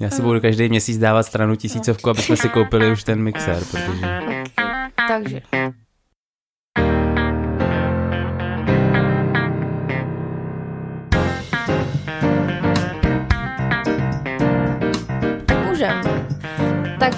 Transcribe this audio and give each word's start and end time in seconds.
Já 0.00 0.10
si 0.10 0.22
budu 0.22 0.40
každý 0.40 0.68
měsíc 0.68 0.98
dávat 0.98 1.22
stranu 1.22 1.56
tisícovku, 1.56 2.10
aby 2.10 2.22
jsme 2.22 2.36
si 2.36 2.48
koupili 2.48 2.92
už 2.92 3.04
ten 3.04 3.22
mixer, 3.22 3.62
protože... 3.64 4.06
Takže. 5.08 5.40
Můžem. 15.68 16.00
Tak 17.00 17.12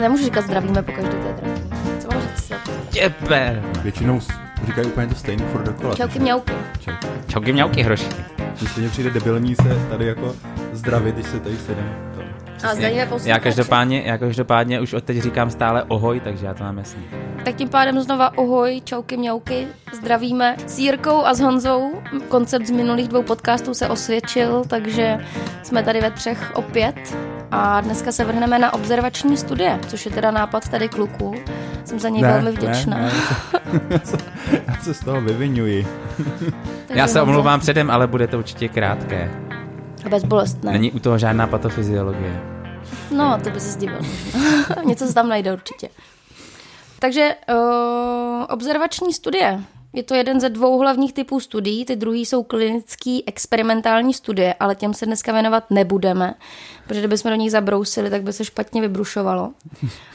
nemůžu 0.00 0.24
říkat 0.24 0.44
zdravíme 0.44 0.82
po 0.82 0.92
každé 0.92 1.10
té 1.10 1.32
trafní. 1.32 1.70
Co 2.00 2.08
mám 2.12 2.22
říct? 2.22 2.52
Těper! 2.90 3.62
Většinou 3.82 4.20
říkají 4.66 4.86
úplně 4.86 5.06
to 5.06 5.14
stejné 5.14 5.44
furt 5.44 5.62
dokola. 5.62 5.94
Čauky 5.94 6.18
mňauky. 6.18 6.52
Čau. 6.80 6.92
Čauky 7.28 7.52
mňauky 7.52 7.82
hroši. 7.82 8.33
Mně 8.60 8.70
stejně 8.70 8.88
přijde 8.88 9.10
debilní 9.10 9.54
se 9.54 9.86
tady 9.90 10.06
jako 10.06 10.36
zdravit, 10.72 11.14
když 11.14 11.26
se 11.26 11.40
tady 11.40 11.56
sedím. 11.56 11.90
To. 12.14 12.22
A 12.68 12.74
zdravíme 12.74 13.02
posluchače. 13.02 13.30
Já 13.30 13.38
každopádně, 13.38 14.02
já 14.06 14.18
každopádně 14.18 14.80
už 14.80 14.92
od 14.92 15.04
teď 15.04 15.18
říkám 15.22 15.50
stále 15.50 15.82
ohoj, 15.82 16.20
takže 16.20 16.46
já 16.46 16.54
to 16.54 16.64
mám 16.64 16.78
jasný. 16.78 17.02
Tak 17.44 17.54
tím 17.54 17.68
pádem 17.68 18.00
znova 18.00 18.26
ahoj, 18.26 18.80
čauky 18.84 19.16
mňauky, 19.16 19.66
zdravíme 19.92 20.56
s 20.66 20.78
Jirkou 20.78 21.24
a 21.24 21.34
s 21.34 21.40
Honzou. 21.40 21.92
Koncept 22.28 22.66
z 22.66 22.70
minulých 22.70 23.08
dvou 23.08 23.22
podcastů 23.22 23.74
se 23.74 23.88
osvědčil, 23.88 24.62
takže 24.68 25.18
jsme 25.62 25.82
tady 25.82 26.00
ve 26.00 26.10
třech 26.10 26.52
opět. 26.54 27.16
A 27.50 27.80
dneska 27.80 28.12
se 28.12 28.24
vrhneme 28.24 28.58
na 28.58 28.74
observační 28.74 29.36
studie, 29.36 29.78
což 29.88 30.06
je 30.06 30.12
teda 30.12 30.30
nápad 30.30 30.68
tady 30.68 30.88
kluků. 30.88 31.34
Jsem 31.84 31.98
za 31.98 32.08
něj 32.08 32.22
velmi 32.22 32.50
vděčná. 32.50 32.98
Ne, 32.98 33.12
ne, 33.72 34.00
já, 34.66 34.76
se, 34.82 34.94
z 34.94 35.00
toho 35.00 35.20
vyvinuji. 35.20 35.86
Takže 36.86 37.00
Já 37.00 37.06
se 37.06 37.22
omlouvám 37.22 37.60
předem, 37.60 37.90
ale 37.90 38.06
bude 38.06 38.26
to 38.26 38.38
určitě 38.38 38.68
krátké. 38.68 39.30
Bezbolestné. 40.10 40.72
Není 40.72 40.92
u 40.92 40.98
toho 40.98 41.18
žádná 41.18 41.46
patofyziologie. 41.46 42.40
No, 43.10 43.40
to 43.44 43.50
by 43.50 43.60
se 43.60 43.70
zdivil. 43.70 43.98
Něco 44.84 45.06
se 45.06 45.14
tam 45.14 45.28
najde 45.28 45.52
určitě. 45.52 45.88
Takže 46.98 47.34
uh, 47.52 48.44
observační 48.48 49.12
studie. 49.12 49.60
Je 49.92 50.02
to 50.02 50.14
jeden 50.14 50.40
ze 50.40 50.48
dvou 50.48 50.78
hlavních 50.78 51.12
typů 51.12 51.40
studií, 51.40 51.84
ty 51.84 51.96
druhý 51.96 52.26
jsou 52.26 52.42
klinický 52.42 53.28
experimentální 53.28 54.14
studie, 54.14 54.54
ale 54.60 54.74
těm 54.74 54.94
se 54.94 55.06
dneska 55.06 55.32
věnovat 55.32 55.70
nebudeme, 55.70 56.34
protože 56.86 57.00
kdybychom 57.00 57.30
do 57.30 57.36
nich 57.36 57.50
zabrousili, 57.50 58.10
tak 58.10 58.22
by 58.22 58.32
se 58.32 58.44
špatně 58.44 58.80
vybrušovalo. 58.80 59.52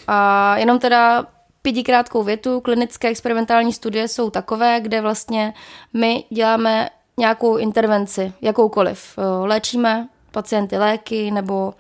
A 0.08 0.58
jenom 0.58 0.80
teda 0.80 1.26
pětikrátkou 1.70 2.24
větu, 2.24 2.62
klinické 2.62 3.08
experimentální 3.08 3.74
studie 3.74 4.08
jsou 4.08 4.30
takové, 4.30 4.80
kde 4.80 5.02
vlastně 5.02 5.54
my 5.94 6.24
děláme 6.30 6.90
nějakou 7.18 7.58
intervenci, 7.58 8.34
jakoukoliv. 8.42 9.18
Eh, 9.18 9.48
Léčíme 9.48 10.08
pacienty 10.32 10.78
léky 10.78 11.32
nebo 11.32 11.74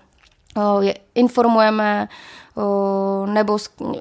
o, 0.55 0.81
je 0.81 0.93
informujeme 1.15 2.07
o, 2.57 3.25
nebo 3.25 3.57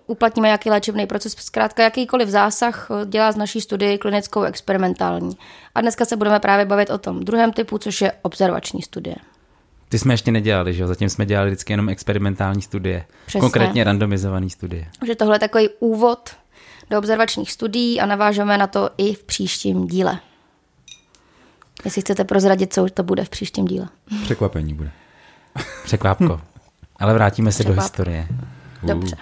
uplatníme 0.07 0.49
nějaký 0.49 0.71
léčebný 0.71 1.07
proces. 1.07 1.33
Zkrátka 1.33 1.83
jakýkoliv 1.83 2.29
zásah 2.29 2.89
dělá 3.07 3.33
z 3.33 3.37
naší 3.37 3.61
studii 3.61 3.99
klinickou 3.99 4.43
experimentální. 4.43 5.37
A 5.75 5.81
dneska 5.81 6.05
se 6.05 6.17
budeme 6.17 6.41
právě 6.41 6.65
bavit 6.65 6.91
o 6.91 6.99
tom 6.99 7.21
druhém 7.21 7.53
typu, 7.53 7.79
což 7.79 8.01
je 8.01 8.13
observační 8.23 8.83
studie. 8.83 9.17
Ty 9.89 9.99
jsme 9.99 10.15
ještě 10.15 10.33
nedělali, 10.33 10.75
že 10.75 10.83
jo? 10.83 10.89
Zatím 10.89 11.09
jsme 11.09 11.27
dělali 11.27 11.51
vždycky 11.51 11.73
jenom 11.73 11.89
experimentální 11.89 12.63
studie. 12.63 13.07
Přesně. 13.27 13.41
Konkrétně 13.41 13.85
randomizované 13.85 14.51
studie. 14.51 14.87
že 15.07 15.15
tohle 15.15 15.35
je 15.35 15.41
takový 15.41 15.69
úvod 15.79 16.31
do 16.91 16.99
observačních 16.99 17.53
studií 17.53 18.01
a 18.01 18.07
navážeme 18.07 18.59
na 18.59 18.67
to 18.67 18.91
i 18.99 19.15
v 19.15 19.25
příštím 19.25 19.87
díle. 19.87 20.21
Jestli 21.85 22.03
chcete 22.03 22.25
prozradit, 22.25 22.73
co 22.75 22.87
to 22.95 23.03
bude 23.03 23.25
v 23.25 23.29
příštím 23.29 23.65
díle. 23.65 23.89
Překvapení 24.23 24.75
bude. 24.75 24.91
Překvápko. 25.85 26.41
Ale 26.97 27.15
vrátíme 27.15 27.53
se 27.53 27.65
do 27.65 27.73
historie. 27.73 28.29
Dobře. 28.83 29.17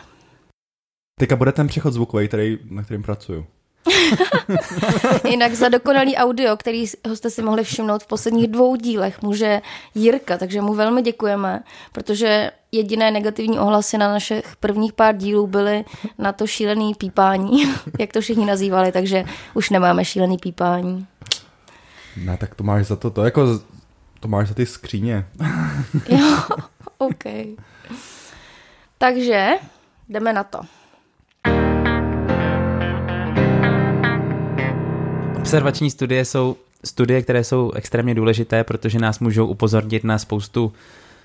Teďka 1.20 1.36
bude 1.36 1.52
ten 1.52 1.66
přechod 1.66 1.90
zvukový, 1.90 2.28
který, 2.28 2.58
na 2.70 2.82
kterým 2.82 3.02
pracuju. 3.02 3.46
Jinak 5.28 5.54
za 5.54 5.68
dokonalý 5.68 6.16
audio, 6.16 6.56
který 6.56 6.86
jste 7.14 7.30
si 7.30 7.42
mohli 7.42 7.64
všimnout 7.64 8.02
v 8.02 8.06
posledních 8.06 8.48
dvou 8.48 8.76
dílech, 8.76 9.22
může 9.22 9.62
Jirka, 9.94 10.38
takže 10.38 10.60
mu 10.60 10.74
velmi 10.74 11.02
děkujeme, 11.02 11.62
protože 11.92 12.50
jediné 12.72 13.10
negativní 13.10 13.58
ohlasy 13.58 13.98
na 13.98 14.08
našich 14.08 14.56
prvních 14.60 14.92
pár 14.92 15.16
dílů 15.16 15.46
byly 15.46 15.84
na 16.18 16.32
to 16.32 16.46
šílený 16.46 16.94
pípání, 16.94 17.74
jak 17.98 18.12
to 18.12 18.20
všichni 18.20 18.46
nazývali, 18.46 18.92
takže 18.92 19.24
už 19.54 19.70
nemáme 19.70 20.04
šílený 20.04 20.38
pípání. 20.38 21.06
Ne, 22.16 22.36
tak 22.36 22.54
to 22.54 22.64
máš 22.64 22.86
za 22.86 22.96
to, 22.96 23.10
to 23.10 23.24
jako, 23.24 23.60
to 24.20 24.28
máš 24.28 24.48
za 24.48 24.54
ty 24.54 24.66
skříně. 24.66 25.26
Jo, 26.08 26.38
OK. 26.98 27.24
Takže 28.98 29.50
jdeme 30.08 30.32
na 30.32 30.44
to. 30.44 30.60
Observační 35.46 35.90
studie 35.90 36.24
jsou 36.24 36.56
studie, 36.84 37.22
které 37.22 37.44
jsou 37.44 37.72
extrémně 37.72 38.14
důležité, 38.14 38.64
protože 38.64 38.98
nás 38.98 39.18
můžou 39.20 39.46
upozornit 39.46 40.04
na 40.04 40.18
spoustu, 40.18 40.72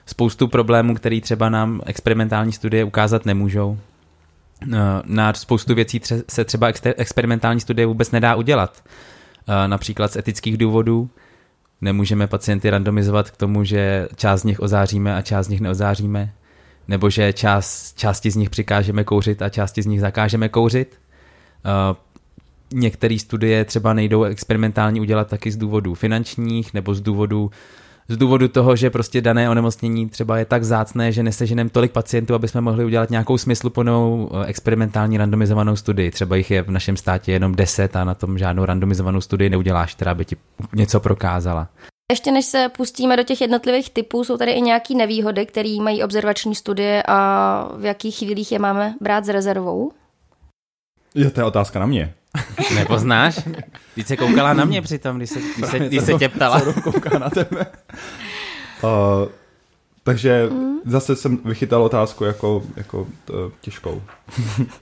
spoustu 0.06 0.48
problémů, 0.48 0.96
které 0.96 1.22
třeba 1.22 1.50
nám 1.50 1.82
experimentální 1.86 2.52
studie 2.52 2.84
ukázat 2.84 3.26
nemůžou. 3.26 3.78
Eh, 4.64 4.78
Na 5.06 5.34
spoustu 5.34 5.76
věcí 5.76 6.02
se 6.30 6.46
třeba 6.46 6.72
experimentální 6.98 7.60
studie 7.60 7.86
vůbec 7.86 8.12
nedá 8.12 8.36
udělat. 8.36 8.84
Eh, 9.48 9.68
Například 9.68 10.12
z 10.12 10.16
etických 10.16 10.58
důvodů 10.58 11.10
nemůžeme 11.82 12.28
pacienty 12.28 12.70
randomizovat 12.70 13.32
k 13.32 13.38
tomu, 13.38 13.64
že 13.64 14.08
část 14.16 14.42
z 14.42 14.44
nich 14.44 14.60
ozáříme 14.60 15.16
a 15.16 15.22
část 15.22 15.46
z 15.46 15.50
nich 15.50 15.62
neozáříme, 15.62 16.34
nebo 16.88 17.10
že 17.10 17.34
část, 17.34 17.98
části 17.98 18.32
z 18.32 18.36
nich 18.36 18.50
přikážeme 18.50 19.04
kouřit 19.04 19.42
a 19.42 19.50
části 19.50 19.82
z 19.82 19.86
nich 19.86 20.02
zakážeme 20.02 20.50
kouřit. 20.50 21.00
Některé 22.74 23.20
studie 23.20 23.66
třeba 23.66 23.94
nejdou 23.94 24.24
experimentální 24.24 25.02
udělat 25.02 25.28
taky 25.28 25.52
z 25.52 25.58
důvodů 25.58 25.94
finančních 25.94 26.74
nebo 26.74 26.96
z 26.96 27.02
důvodu 27.02 27.52
z 28.12 28.18
důvodu 28.18 28.48
toho, 28.48 28.76
že 28.76 28.90
prostě 28.90 29.22
dané 29.22 29.50
onemocnění 29.50 30.10
třeba 30.10 30.38
je 30.38 30.46
tak 30.46 30.64
zácné, 30.64 31.12
že 31.12 31.24
neseženeme 31.24 31.70
tolik 31.70 31.92
pacientů, 31.92 32.34
aby 32.34 32.48
jsme 32.48 32.62
mohli 32.62 32.86
udělat 32.86 33.10
nějakou 33.10 33.38
smysluplnou 33.38 34.30
eh, 34.34 34.46
experimentální 34.46 35.18
randomizovanou 35.18 35.76
studii. 35.76 36.12
Třeba 36.12 36.36
jich 36.36 36.52
je 36.52 36.62
v 36.62 36.72
našem 36.72 36.98
státě 36.98 37.32
jenom 37.32 37.56
10 37.56 37.96
a 37.96 38.04
na 38.04 38.16
tom 38.16 38.38
žádnou 38.38 38.66
randomizovanou 38.66 39.22
studii 39.22 39.50
neuděláš, 39.50 39.96
která 39.96 40.14
by 40.14 40.26
ti 40.26 40.36
něco 40.76 41.00
prokázala. 41.00 41.68
Ještě 42.12 42.32
než 42.32 42.46
se 42.46 42.70
pustíme 42.78 43.18
do 43.18 43.24
těch 43.24 43.42
jednotlivých 43.42 43.90
typů, 43.90 44.24
jsou 44.24 44.38
tady 44.38 44.52
i 44.52 44.62
nějaké 44.62 44.96
nevýhody, 44.96 45.46
které 45.46 45.78
mají 45.82 46.04
observační 46.04 46.56
studie 46.56 47.04
a 47.08 47.70
v 47.78 47.86
jakých 47.86 48.16
chvílích 48.18 48.52
je 48.52 48.60
máme 48.60 48.96
brát 49.02 49.26
s 49.26 49.30
rezervou. 49.30 49.92
Jo, 51.16 51.32
to 51.32 51.40
je 51.40 51.44
otázka 51.44 51.80
na 51.80 51.86
mě. 51.86 52.14
Nepoznáš? 52.76 53.40
Teď 53.96 54.08
se 54.08 54.18
koukala 54.18 54.54
na 54.54 54.66
mě 54.66 54.82
přitom, 54.82 55.18
když 55.18 55.30
se, 55.30 55.40
když 55.58 55.70
se, 55.70 55.80
když 55.80 56.02
se 56.02 56.14
tě 56.14 56.30
ptala. 56.30 56.62
Kouká 56.84 57.20
na 57.20 57.30
tebe. 57.30 57.66
Uh, 58.84 59.30
takže 60.04 60.50
mm. 60.52 60.78
zase 60.86 61.16
jsem 61.16 61.38
vychytal 61.38 61.84
otázku 61.84 62.24
jako, 62.24 62.64
jako 62.76 63.08
t, 63.26 63.34
těžkou. 63.62 64.02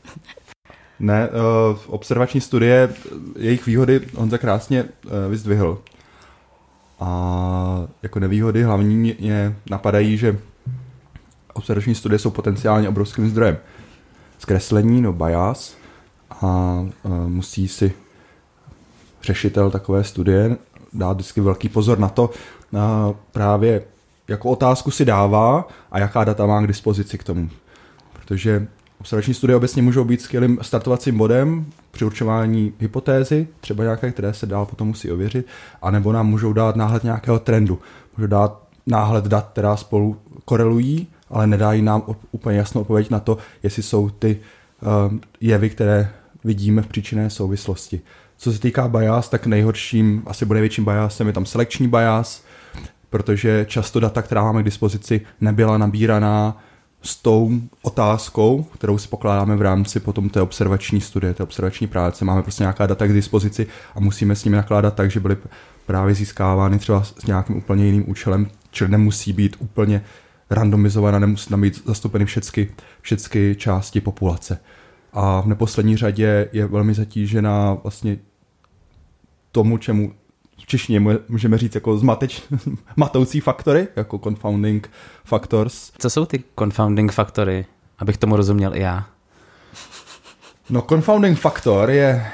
ne, 1.00 1.30
uh, 1.30 1.78
observační 1.88 2.42
studie, 2.42 2.94
jejich 3.38 3.66
výhody 3.66 4.02
Honza 4.16 4.38
krásně 4.38 4.84
uh, 4.84 5.12
vyzdvihl. 5.30 5.82
A 7.00 7.88
jako 8.04 8.20
nevýhody 8.20 8.64
hlavní 8.64 8.96
mě 8.96 9.56
napadají, 9.70 10.18
že 10.18 10.40
observační 11.54 11.96
studie 11.96 12.20
jsou 12.20 12.30
potenciálně 12.30 12.90
obrovským 12.90 13.30
zdrojem 13.30 13.58
zkreslení, 14.40 15.02
no 15.02 15.14
bias, 15.14 15.76
a 16.42 16.80
uh, 17.04 17.30
musí 17.30 17.68
si 17.68 17.94
řešitel 19.24 19.72
takové 19.72 20.04
studie 20.04 20.58
dát 20.94 21.14
vždycky 21.14 21.42
velký 21.42 21.70
pozor 21.70 22.00
na 22.00 22.10
to, 22.10 22.30
na 22.72 23.14
právě 23.32 23.84
jakou 24.28 24.50
otázku 24.50 24.92
si 24.92 25.06
dává 25.06 25.68
a 25.92 26.00
jaká 26.00 26.24
data 26.24 26.46
má 26.46 26.62
k 26.62 26.68
dispozici 26.68 27.18
k 27.18 27.24
tomu. 27.24 27.50
Protože 28.14 28.68
observační 29.00 29.34
studie 29.34 29.56
obecně 29.56 29.82
můžou 29.82 30.04
být 30.04 30.22
skvělým 30.22 30.60
startovacím 30.62 31.18
bodem 31.18 31.66
při 31.92 32.06
určování 32.06 32.74
hypotézy, 32.80 33.48
třeba 33.62 33.84
nějaké, 33.84 34.12
které 34.12 34.34
se 34.34 34.46
dál 34.46 34.66
potom 34.66 34.88
musí 34.88 35.12
ověřit, 35.12 35.48
anebo 35.82 36.12
nám 36.12 36.28
můžou 36.28 36.54
dát 36.54 36.76
náhled 36.76 37.04
nějakého 37.04 37.40
trendu. 37.40 37.80
Můžou 38.18 38.28
dát 38.28 38.62
náhled 38.88 39.26
dat, 39.26 39.50
která 39.52 39.76
spolu 39.76 40.18
korelují, 40.46 41.08
ale 41.30 41.48
nedají 41.48 41.82
nám 41.82 42.04
úplně 42.32 42.58
jasnou 42.58 42.82
odpověď 42.82 43.10
na 43.10 43.20
to, 43.20 43.38
jestli 43.64 43.84
jsou 43.84 44.10
ty 44.10 44.40
um, 45.10 45.22
jevy, 45.42 45.70
které 45.70 46.10
vidíme 46.44 46.82
v 46.82 46.88
příčinné 46.88 47.30
souvislosti. 47.30 48.02
Co 48.38 48.54
se 48.54 48.60
týká 48.60 48.88
bias, 48.88 49.30
tak 49.30 49.46
nejhorším, 49.46 50.24
asi 50.26 50.46
bude 50.46 50.58
největším 50.58 50.86
biasem 50.86 51.28
je 51.28 51.34
tam 51.34 51.46
selekční 51.46 51.88
bias, 51.88 52.44
protože 53.10 53.66
často 53.70 54.00
data, 54.00 54.22
která 54.22 54.44
máme 54.44 54.62
k 54.62 54.66
dispozici, 54.66 55.22
nebyla 55.42 55.78
nabíraná 55.78 56.58
s 57.02 57.16
tou 57.16 57.52
otázkou, 57.82 58.64
kterou 58.64 58.98
si 58.98 59.08
pokládáme 59.08 59.56
v 59.56 59.62
rámci 59.62 60.00
potom 60.00 60.30
té 60.30 60.42
observační 60.42 61.02
studie, 61.02 61.34
té 61.34 61.44
observační 61.44 61.88
práce. 61.88 62.26
Máme 62.26 62.44
prostě 62.44 62.64
nějaká 62.64 62.88
data 62.88 63.08
k 63.08 63.14
dispozici 63.14 63.68
a 63.96 64.00
musíme 64.00 64.36
s 64.36 64.44
nimi 64.44 64.58
nakládat 64.58 64.96
tak, 64.96 65.12
že 65.12 65.20
byly 65.20 65.38
právě 65.86 66.16
získávány 66.16 66.80
třeba 66.80 67.04
s 67.04 67.26
nějakým 67.26 67.58
úplně 67.58 67.86
jiným 67.86 68.10
účelem, 68.10 68.48
čili 68.72 68.90
nemusí 68.90 69.34
být 69.34 69.56
úplně 69.60 70.04
randomizovaná, 70.50 71.20
nemusí 71.20 71.50
tam 71.50 71.62
být 71.62 71.82
zastoupeny 71.86 72.26
všechny, 72.26 72.70
všechny 73.02 73.56
části 73.56 74.02
populace. 74.02 74.60
A 75.14 75.42
v 75.42 75.48
neposlední 75.48 75.98
řadě 75.98 76.50
je 76.52 76.66
velmi 76.66 76.94
zatížená 76.94 77.74
vlastně 77.74 78.18
tomu, 79.52 79.78
čemu 79.78 80.14
v 80.62 80.66
češtině 80.66 81.00
můžeme 81.30 81.58
říct 81.58 81.76
jako 81.76 81.98
zmateč, 81.98 82.42
matoucí 82.96 83.40
faktory, 83.40 83.88
jako 83.96 84.18
confounding 84.18 84.92
factors. 85.26 85.92
Co 85.98 86.10
jsou 86.10 86.26
ty 86.26 86.44
confounding 86.60 87.12
faktory, 87.12 87.66
abych 88.00 88.18
tomu 88.18 88.36
rozuměl 88.36 88.76
i 88.76 88.80
já? 88.80 89.06
No 90.70 90.82
confounding 90.90 91.40
faktor 91.40 91.92
je, 91.92 92.28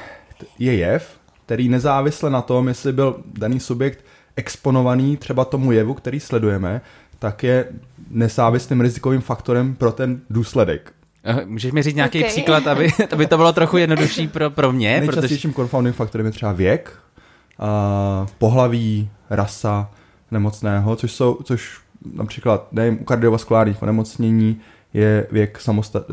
je 0.58 0.76
jev, 0.76 1.18
který 1.44 1.68
nezávisle 1.68 2.30
na 2.30 2.42
tom, 2.42 2.68
jestli 2.68 2.92
byl 2.92 3.22
daný 3.26 3.60
subjekt 3.60 4.04
exponovaný 4.36 5.16
třeba 5.16 5.44
tomu 5.44 5.72
jevu, 5.72 5.94
který 5.94 6.20
sledujeme, 6.20 6.80
tak 7.18 7.42
je 7.42 7.68
nezávislým 8.10 8.80
rizikovým 8.80 9.20
faktorem 9.20 9.74
pro 9.74 9.92
ten 9.92 10.20
důsledek. 10.30 10.92
Eh, 11.26 11.44
můžeš 11.46 11.72
mi 11.72 11.82
říct 11.82 11.94
nějaký 11.94 12.18
okay. 12.18 12.30
příklad, 12.30 12.66
aby, 12.66 12.92
aby 13.12 13.26
to 13.26 13.36
bylo 13.36 13.52
trochu 13.52 13.76
jednodušší 13.76 14.28
pro, 14.28 14.50
pro 14.50 14.72
mě? 14.72 15.00
Nejčastějším 15.00 15.50
protože... 15.50 15.62
confounding 15.62 15.96
faktorem 15.96 16.26
je 16.26 16.32
třeba 16.32 16.52
věk, 16.52 16.98
uh, 17.58 18.28
pohlaví, 18.38 19.10
rasa 19.30 19.90
nemocného, 20.30 20.96
což 20.96 21.12
jsou, 21.12 21.38
což 21.44 21.80
například, 22.14 22.72
nevím, 22.72 22.98
u 23.00 23.04
kardiovaskulárních 23.04 23.82
onemocnění 23.82 24.60
je 24.94 25.26
věk 25.30 25.60
samostat, 25.60 26.06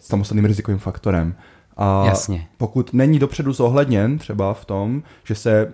samostatným 0.00 0.44
rizikovým 0.44 0.78
faktorem. 0.78 1.34
A 1.76 2.06
Jasně. 2.06 2.48
pokud 2.56 2.92
není 2.92 3.18
dopředu 3.18 3.52
zohledněn 3.52 4.18
třeba 4.18 4.54
v 4.54 4.64
tom, 4.64 5.02
že 5.24 5.34
se 5.34 5.72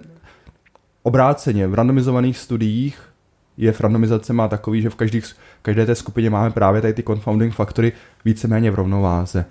obráceně 1.03 1.67
v 1.67 1.75
randomizovaných 1.75 2.39
studiích 2.39 3.01
je 3.57 3.73
v 3.73 3.81
randomizace 3.81 4.33
má 4.33 4.49
takový, 4.49 4.83
že 4.83 4.91
v 4.91 4.95
každých, 4.95 5.25
každé 5.63 5.87
té 5.87 5.95
skupině 5.95 6.31
máme 6.31 6.51
právě 6.51 6.81
tady 6.81 6.95
ty 6.95 7.03
confounding 7.03 7.55
faktory 7.55 7.93
víceméně 8.25 8.71
v 8.71 8.75
rovnováze. 8.75 9.45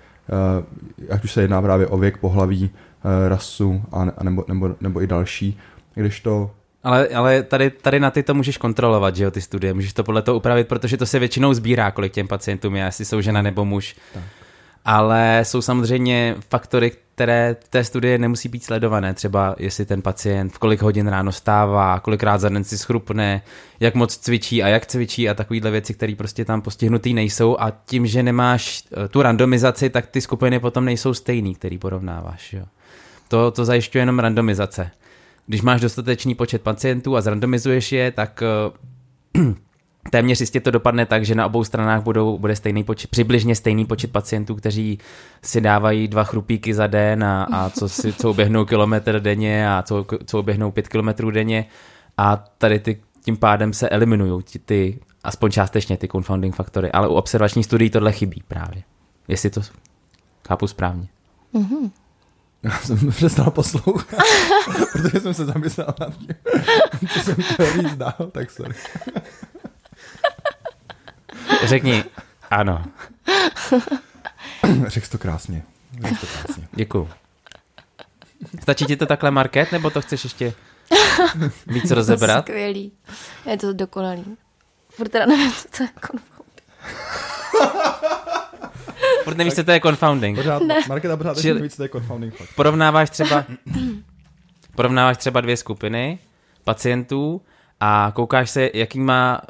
Uh, 0.58 1.10
ať 1.10 1.24
už 1.24 1.32
se 1.32 1.42
jedná 1.42 1.62
právě 1.62 1.86
o 1.86 1.98
věk, 1.98 2.16
pohlaví, 2.16 2.64
uh, 2.64 3.28
rasu 3.28 3.82
a, 3.92 4.06
a 4.18 4.24
nebo, 4.24 4.44
nebo, 4.48 4.74
nebo 4.80 5.02
i 5.02 5.06
další. 5.06 5.58
Když 5.94 6.20
to 6.20 6.50
ale, 6.82 7.08
ale 7.08 7.42
tady, 7.42 7.70
tady 7.70 8.00
na 8.00 8.10
ty 8.10 8.22
to 8.22 8.34
můžeš 8.34 8.58
kontrolovat, 8.58 9.16
že 9.16 9.24
jo, 9.24 9.30
ty 9.30 9.40
studie, 9.40 9.74
můžeš 9.74 9.92
to 9.92 10.04
podle 10.04 10.22
toho 10.22 10.36
upravit, 10.36 10.68
protože 10.68 10.96
to 10.96 11.06
se 11.06 11.18
většinou 11.18 11.54
sbírá, 11.54 11.90
kolik 11.90 12.12
těm 12.12 12.28
pacientům 12.28 12.76
je, 12.76 12.84
jestli 12.84 13.04
jsou 13.04 13.20
žena 13.20 13.42
nebo 13.42 13.64
muž. 13.64 13.96
Tak 14.14 14.22
ale 14.86 15.40
jsou 15.42 15.62
samozřejmě 15.62 16.36
faktory, 16.50 16.92
které 17.14 17.56
v 17.64 17.68
té 17.68 17.84
studie 17.84 18.18
nemusí 18.18 18.48
být 18.48 18.64
sledované. 18.64 19.14
Třeba 19.14 19.56
jestli 19.58 19.86
ten 19.86 20.02
pacient 20.02 20.52
v 20.52 20.58
kolik 20.58 20.82
hodin 20.82 21.08
ráno 21.08 21.32
stává, 21.32 22.00
kolikrát 22.00 22.38
za 22.38 22.48
den 22.48 22.64
si 22.64 22.78
schrupne, 22.78 23.42
jak 23.80 23.94
moc 23.94 24.16
cvičí 24.16 24.62
a 24.62 24.68
jak 24.68 24.86
cvičí 24.86 25.28
a 25.28 25.34
takovéhle 25.34 25.70
věci, 25.70 25.94
které 25.94 26.14
prostě 26.18 26.44
tam 26.44 26.62
postihnutý 26.62 27.14
nejsou 27.14 27.56
a 27.60 27.72
tím, 27.86 28.06
že 28.06 28.22
nemáš 28.22 28.84
eh, 29.04 29.08
tu 29.08 29.22
randomizaci, 29.22 29.90
tak 29.90 30.06
ty 30.06 30.20
skupiny 30.20 30.60
potom 30.60 30.84
nejsou 30.84 31.14
stejný, 31.14 31.54
který 31.54 31.78
porovnáváš. 31.78 32.52
Jo. 32.52 32.64
To, 33.28 33.50
to 33.50 33.64
zajišťuje 33.64 34.02
jenom 34.02 34.18
randomizace. 34.18 34.90
Když 35.46 35.62
máš 35.62 35.80
dostatečný 35.80 36.34
počet 36.34 36.62
pacientů 36.62 37.16
a 37.16 37.20
zrandomizuješ 37.20 37.92
je, 37.92 38.10
tak 38.10 38.42
uh, 39.36 39.54
téměř 40.10 40.40
jistě 40.40 40.60
to 40.60 40.70
dopadne 40.70 41.06
tak, 41.06 41.24
že 41.24 41.34
na 41.34 41.46
obou 41.46 41.64
stranách 41.64 42.02
budou, 42.02 42.38
bude 42.38 42.56
stejný 42.56 42.84
počet, 42.84 43.10
přibližně 43.10 43.54
stejný 43.54 43.84
počet 43.84 44.12
pacientů, 44.12 44.54
kteří 44.54 44.98
si 45.42 45.60
dávají 45.60 46.08
dva 46.08 46.24
chrupíky 46.24 46.74
za 46.74 46.86
den 46.86 47.24
a, 47.24 47.44
a 47.52 47.70
co, 47.70 47.88
si, 47.88 48.12
co 48.12 48.30
uběhnou 48.30 48.64
kilometr 48.64 49.20
denně 49.20 49.70
a 49.70 49.82
co, 49.82 50.06
co 50.26 50.38
uběhnou 50.38 50.70
pět 50.70 50.88
kilometrů 50.88 51.30
denně 51.30 51.66
a 52.18 52.36
tady 52.58 52.78
ty, 52.78 53.00
tím 53.24 53.36
pádem 53.36 53.72
se 53.72 53.88
eliminují 53.88 54.42
ty, 54.42 54.58
ty, 54.58 54.98
aspoň 55.24 55.50
částečně 55.50 55.96
ty 55.96 56.08
confounding 56.08 56.54
faktory, 56.54 56.92
ale 56.92 57.08
u 57.08 57.14
observační 57.14 57.64
studií 57.64 57.90
tohle 57.90 58.12
chybí 58.12 58.42
právě. 58.48 58.82
Jestli 59.28 59.50
to 59.50 59.60
chápu 60.48 60.66
správně. 60.66 61.08
Mm-hmm. 61.54 61.90
Já 62.62 62.78
jsem 62.78 63.10
přestal 63.10 63.50
poslouchat, 63.50 64.20
protože 64.92 65.20
jsem 65.20 65.34
se 65.34 65.44
zamyslel 65.44 65.94
nad 66.00 66.16
tím, 66.16 66.28
co 67.12 67.20
jsem 67.20 67.34
chtěl 67.34 67.72
říct 67.72 67.96
dál, 67.96 68.30
tak 68.32 68.50
sorry. 68.50 68.74
Řekni 71.64 72.04
ano. 72.50 72.84
Řekl 74.86 75.06
to 75.10 75.18
krásně. 75.18 75.62
Řekl 76.02 76.16
to 76.20 76.26
krásně. 76.26 76.68
Děkuju. 76.72 77.08
Stačí 78.62 78.84
ti 78.84 78.96
to 78.96 79.06
takhle, 79.06 79.30
Market, 79.30 79.72
nebo 79.72 79.90
to 79.90 80.00
chceš 80.00 80.24
ještě 80.24 80.52
víc 81.66 81.90
rozebrat? 81.90 82.44
Skvělý. 82.44 82.92
Je 83.50 83.56
to 83.56 83.72
dokonalý. 83.72 84.36
Furt 84.90 85.08
teda 85.08 85.26
nevím, 85.26 85.52
co 85.70 85.82
je 85.82 85.88
confounding. 86.06 86.62
Furt 89.24 89.36
nevíš, 89.36 89.54
co 89.54 89.64
to 89.64 89.70
je 89.70 89.80
confounding. 89.80 90.36
Pořád, 90.36 90.62
ne. 90.62 90.74
Marketa 90.88 91.16
pořád 91.16 91.40
Čili, 91.40 91.62
víc, 91.62 91.72
co 91.72 91.76
to 91.76 91.82
je 91.82 91.88
confounding 91.88 92.36
fakt. 92.36 92.48
Porovnáváš 92.56 93.10
třeba, 93.10 93.44
porovnáváš 94.74 95.16
třeba 95.16 95.40
dvě 95.40 95.56
skupiny 95.56 96.18
pacientů 96.64 97.42
a 97.80 98.12
koukáš 98.14 98.50
se, 98.50 98.70
jaký 98.74 99.00
má 99.00 99.40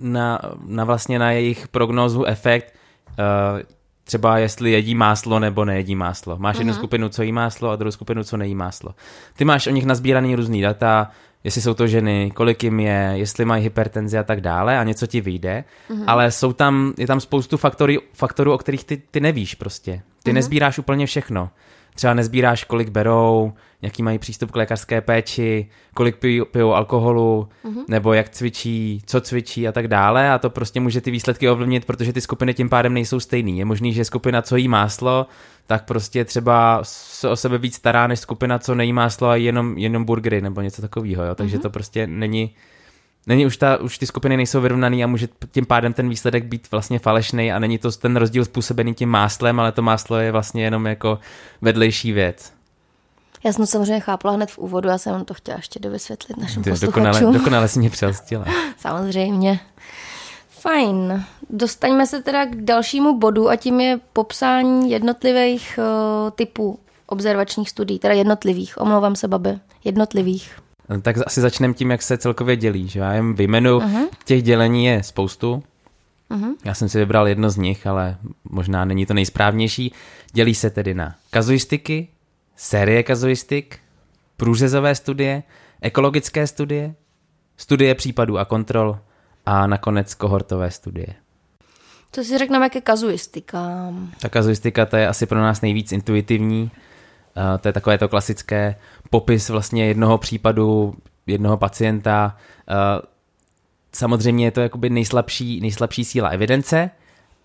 na, 0.00 0.40
na 0.66 0.84
vlastně 0.84 1.18
na 1.18 1.32
jejich 1.32 1.68
prognózu 1.68 2.24
efekt, 2.24 2.74
uh, 3.18 3.60
třeba 4.04 4.38
jestli 4.38 4.70
jedí 4.70 4.94
máslo 4.94 5.38
nebo 5.38 5.64
nejedí 5.64 5.94
máslo. 5.94 6.36
Máš 6.38 6.56
uh-huh. 6.56 6.60
jednu 6.60 6.72
mhm. 6.72 6.78
skupinu, 6.78 7.08
co 7.08 7.22
jí 7.22 7.32
máslo 7.32 7.70
a 7.70 7.76
druhou 7.76 7.92
skupinu, 7.92 8.24
co 8.24 8.36
nejí 8.36 8.54
máslo. 8.54 8.94
Ty 9.36 9.44
máš 9.44 9.66
o 9.66 9.70
nich 9.70 9.86
nazbíraný 9.86 10.34
různý 10.34 10.62
data, 10.62 11.10
jestli 11.44 11.62
jsou 11.62 11.74
to 11.74 11.86
ženy, 11.86 12.32
kolik 12.34 12.64
jim 12.64 12.80
je, 12.80 13.12
jestli 13.14 13.44
mají 13.44 13.62
hypertenzi 13.62 14.18
a 14.18 14.22
tak 14.22 14.40
dále 14.40 14.78
a 14.78 14.84
něco 14.84 15.06
ti 15.06 15.20
vyjde, 15.20 15.64
uh-huh. 15.90 16.04
ale 16.06 16.30
jsou 16.30 16.52
tam, 16.52 16.94
je 16.98 17.06
tam 17.06 17.20
spoustu 17.20 17.56
faktorů, 17.56 17.94
faktorů 18.12 18.52
o 18.52 18.58
kterých 18.58 18.84
ty, 18.84 19.02
ty 19.10 19.20
nevíš 19.20 19.54
prostě. 19.54 20.02
Ty 20.22 20.30
uh-huh. 20.30 20.34
nezbíráš 20.34 20.78
úplně 20.78 21.06
všechno 21.06 21.50
třeba 21.94 22.14
nezbíráš, 22.14 22.64
kolik 22.64 22.88
berou, 22.88 23.52
jaký 23.82 24.02
mají 24.02 24.18
přístup 24.18 24.50
k 24.50 24.56
lékařské 24.56 25.00
péči, 25.00 25.68
kolik 25.94 26.16
pijou, 26.16 26.44
pijou 26.44 26.72
alkoholu, 26.72 27.48
mm-hmm. 27.64 27.84
nebo 27.88 28.12
jak 28.12 28.28
cvičí, 28.28 29.02
co 29.06 29.20
cvičí 29.20 29.68
a 29.68 29.72
tak 29.72 29.88
dále 29.88 30.30
a 30.30 30.38
to 30.38 30.50
prostě 30.50 30.80
může 30.80 31.00
ty 31.00 31.10
výsledky 31.10 31.48
ovlivnit, 31.48 31.84
protože 31.84 32.12
ty 32.12 32.20
skupiny 32.20 32.54
tím 32.54 32.68
pádem 32.68 32.94
nejsou 32.94 33.20
stejný. 33.20 33.58
Je 33.58 33.64
možný, 33.64 33.92
že 33.92 34.04
skupina, 34.04 34.42
co 34.42 34.56
jí 34.56 34.68
máslo, 34.68 35.26
tak 35.66 35.84
prostě 35.84 36.24
třeba 36.24 36.80
se 36.82 37.28
o 37.28 37.36
sebe 37.36 37.58
víc 37.58 37.74
stará, 37.74 38.06
než 38.06 38.20
skupina, 38.20 38.58
co 38.58 38.74
nejí 38.74 38.92
máslo 38.92 39.28
a 39.28 39.36
jenom, 39.36 39.78
jenom 39.78 40.04
burgery 40.04 40.40
nebo 40.40 40.60
něco 40.60 40.82
takového, 40.82 41.24
jo? 41.24 41.34
takže 41.34 41.58
mm-hmm. 41.58 41.62
to 41.62 41.70
prostě 41.70 42.06
není 42.06 42.54
Není 43.26 43.46
už, 43.46 43.56
ta, 43.56 43.76
už 43.80 43.98
ty 43.98 44.06
skupiny 44.06 44.36
nejsou 44.36 44.60
vyrovnaný 44.60 45.04
a 45.04 45.06
může 45.06 45.28
tím 45.50 45.66
pádem 45.66 45.92
ten 45.92 46.08
výsledek 46.08 46.44
být 46.44 46.70
vlastně 46.70 46.98
falešný 46.98 47.52
a 47.52 47.58
není 47.58 47.78
to 47.78 47.92
ten 47.92 48.16
rozdíl 48.16 48.44
způsobený 48.44 48.94
tím 48.94 49.08
máslem, 49.08 49.60
ale 49.60 49.72
to 49.72 49.82
máslo 49.82 50.16
je 50.16 50.32
vlastně 50.32 50.64
jenom 50.64 50.86
jako 50.86 51.18
vedlejší 51.60 52.12
věc. 52.12 52.52
Já 53.44 53.52
jsem 53.52 53.62
to 53.62 53.66
samozřejmě 53.66 54.00
chápala 54.00 54.34
hned 54.34 54.50
v 54.50 54.58
úvodu, 54.58 54.88
já 54.88 54.98
jsem 54.98 55.24
to 55.24 55.34
chtěla 55.34 55.56
ještě 55.56 55.80
dovysvětlit 55.80 56.36
našim 56.36 56.62
posluchačům. 56.62 57.04
Dokonale, 57.04 57.38
dokonale 57.38 57.68
si 57.68 57.78
mě 57.78 57.90
přelstila. 57.90 58.44
samozřejmě. 58.76 59.60
Fajn. 60.50 61.24
Dostaňme 61.50 62.06
se 62.06 62.22
teda 62.22 62.46
k 62.46 62.56
dalšímu 62.56 63.18
bodu 63.18 63.48
a 63.48 63.56
tím 63.56 63.80
je 63.80 64.00
popsání 64.12 64.90
jednotlivých 64.90 65.78
uh, 65.78 66.30
typů 66.30 66.78
observačních 67.06 67.70
studií, 67.70 67.98
teda 67.98 68.14
jednotlivých, 68.14 68.80
omlouvám 68.80 69.16
se, 69.16 69.28
babi, 69.28 69.58
jednotlivých. 69.84 70.58
Tak 71.02 71.16
asi 71.26 71.40
začneme 71.40 71.74
tím, 71.74 71.90
jak 71.90 72.02
se 72.02 72.18
celkově 72.18 72.56
dělí. 72.56 72.88
Že? 72.88 73.00
Já 73.00 73.14
jim 73.14 73.34
vyjmenu, 73.34 73.78
uh-huh. 73.78 74.08
těch 74.24 74.42
dělení 74.42 74.84
je 74.84 75.02
spoustu. 75.02 75.62
Uh-huh. 76.30 76.54
Já 76.64 76.74
jsem 76.74 76.88
si 76.88 76.98
vybral 76.98 77.28
jedno 77.28 77.50
z 77.50 77.56
nich, 77.56 77.86
ale 77.86 78.16
možná 78.44 78.84
není 78.84 79.06
to 79.06 79.14
nejsprávnější. 79.14 79.92
Dělí 80.32 80.54
se 80.54 80.70
tedy 80.70 80.94
na 80.94 81.14
kazuistiky, 81.30 82.08
série 82.56 83.02
kazuistik, 83.02 83.78
průřezové 84.36 84.94
studie, 84.94 85.42
ekologické 85.80 86.46
studie, 86.46 86.94
studie 87.56 87.94
případů 87.94 88.38
a 88.38 88.44
kontrol 88.44 88.98
a 89.46 89.66
nakonec 89.66 90.14
kohortové 90.14 90.70
studie. 90.70 91.14
Co 92.12 92.24
si 92.24 92.38
řekneme 92.38 92.70
ke 92.70 92.80
kazuistikám? 92.80 94.10
Ta 94.20 94.28
kazuistika 94.28 94.86
to 94.86 94.96
je 94.96 95.08
asi 95.08 95.26
pro 95.26 95.38
nás 95.38 95.60
nejvíc 95.60 95.92
intuitivní. 95.92 96.70
To 97.60 97.68
je 97.68 97.72
takové 97.72 97.98
to 97.98 98.08
klasické 98.08 98.76
popis 99.10 99.48
vlastně 99.48 99.86
jednoho 99.86 100.18
případu, 100.18 100.94
jednoho 101.26 101.56
pacienta. 101.56 102.36
Samozřejmě 103.92 104.44
je 104.44 104.50
to 104.50 104.60
jakoby 104.60 104.90
nejslabší, 104.90 105.60
nejslabší 105.60 106.04
síla 106.04 106.28
evidence, 106.28 106.90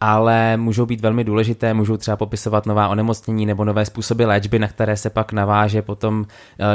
ale 0.02 0.58
můžou 0.58 0.86
být 0.86 1.02
velmi 1.02 1.24
důležité, 1.24 1.74
můžou 1.74 1.98
třeba 1.98 2.18
popisovat 2.18 2.66
nová 2.66 2.88
onemocnění 2.88 3.46
nebo 3.46 3.66
nové 3.66 3.86
způsoby 3.86 4.24
léčby, 4.24 4.60
na 4.60 4.68
které 4.68 4.98
se 4.98 5.10
pak 5.10 5.32
naváže 5.32 5.82
potom 5.82 6.20
uh, 6.20 6.26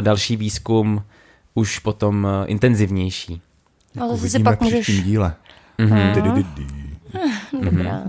další 0.00 0.36
výzkum, 0.36 1.02
už 1.54 1.78
potom 1.78 2.24
uh, 2.24 2.30
intenzivnější. 2.46 3.42
Ale 4.00 4.16
zase 4.16 4.38
pak 4.38 4.60
můžeš... 4.60 5.04
díle. 5.04 5.34
Mm-hmm. 5.78 6.91
Dobrá. 7.62 8.02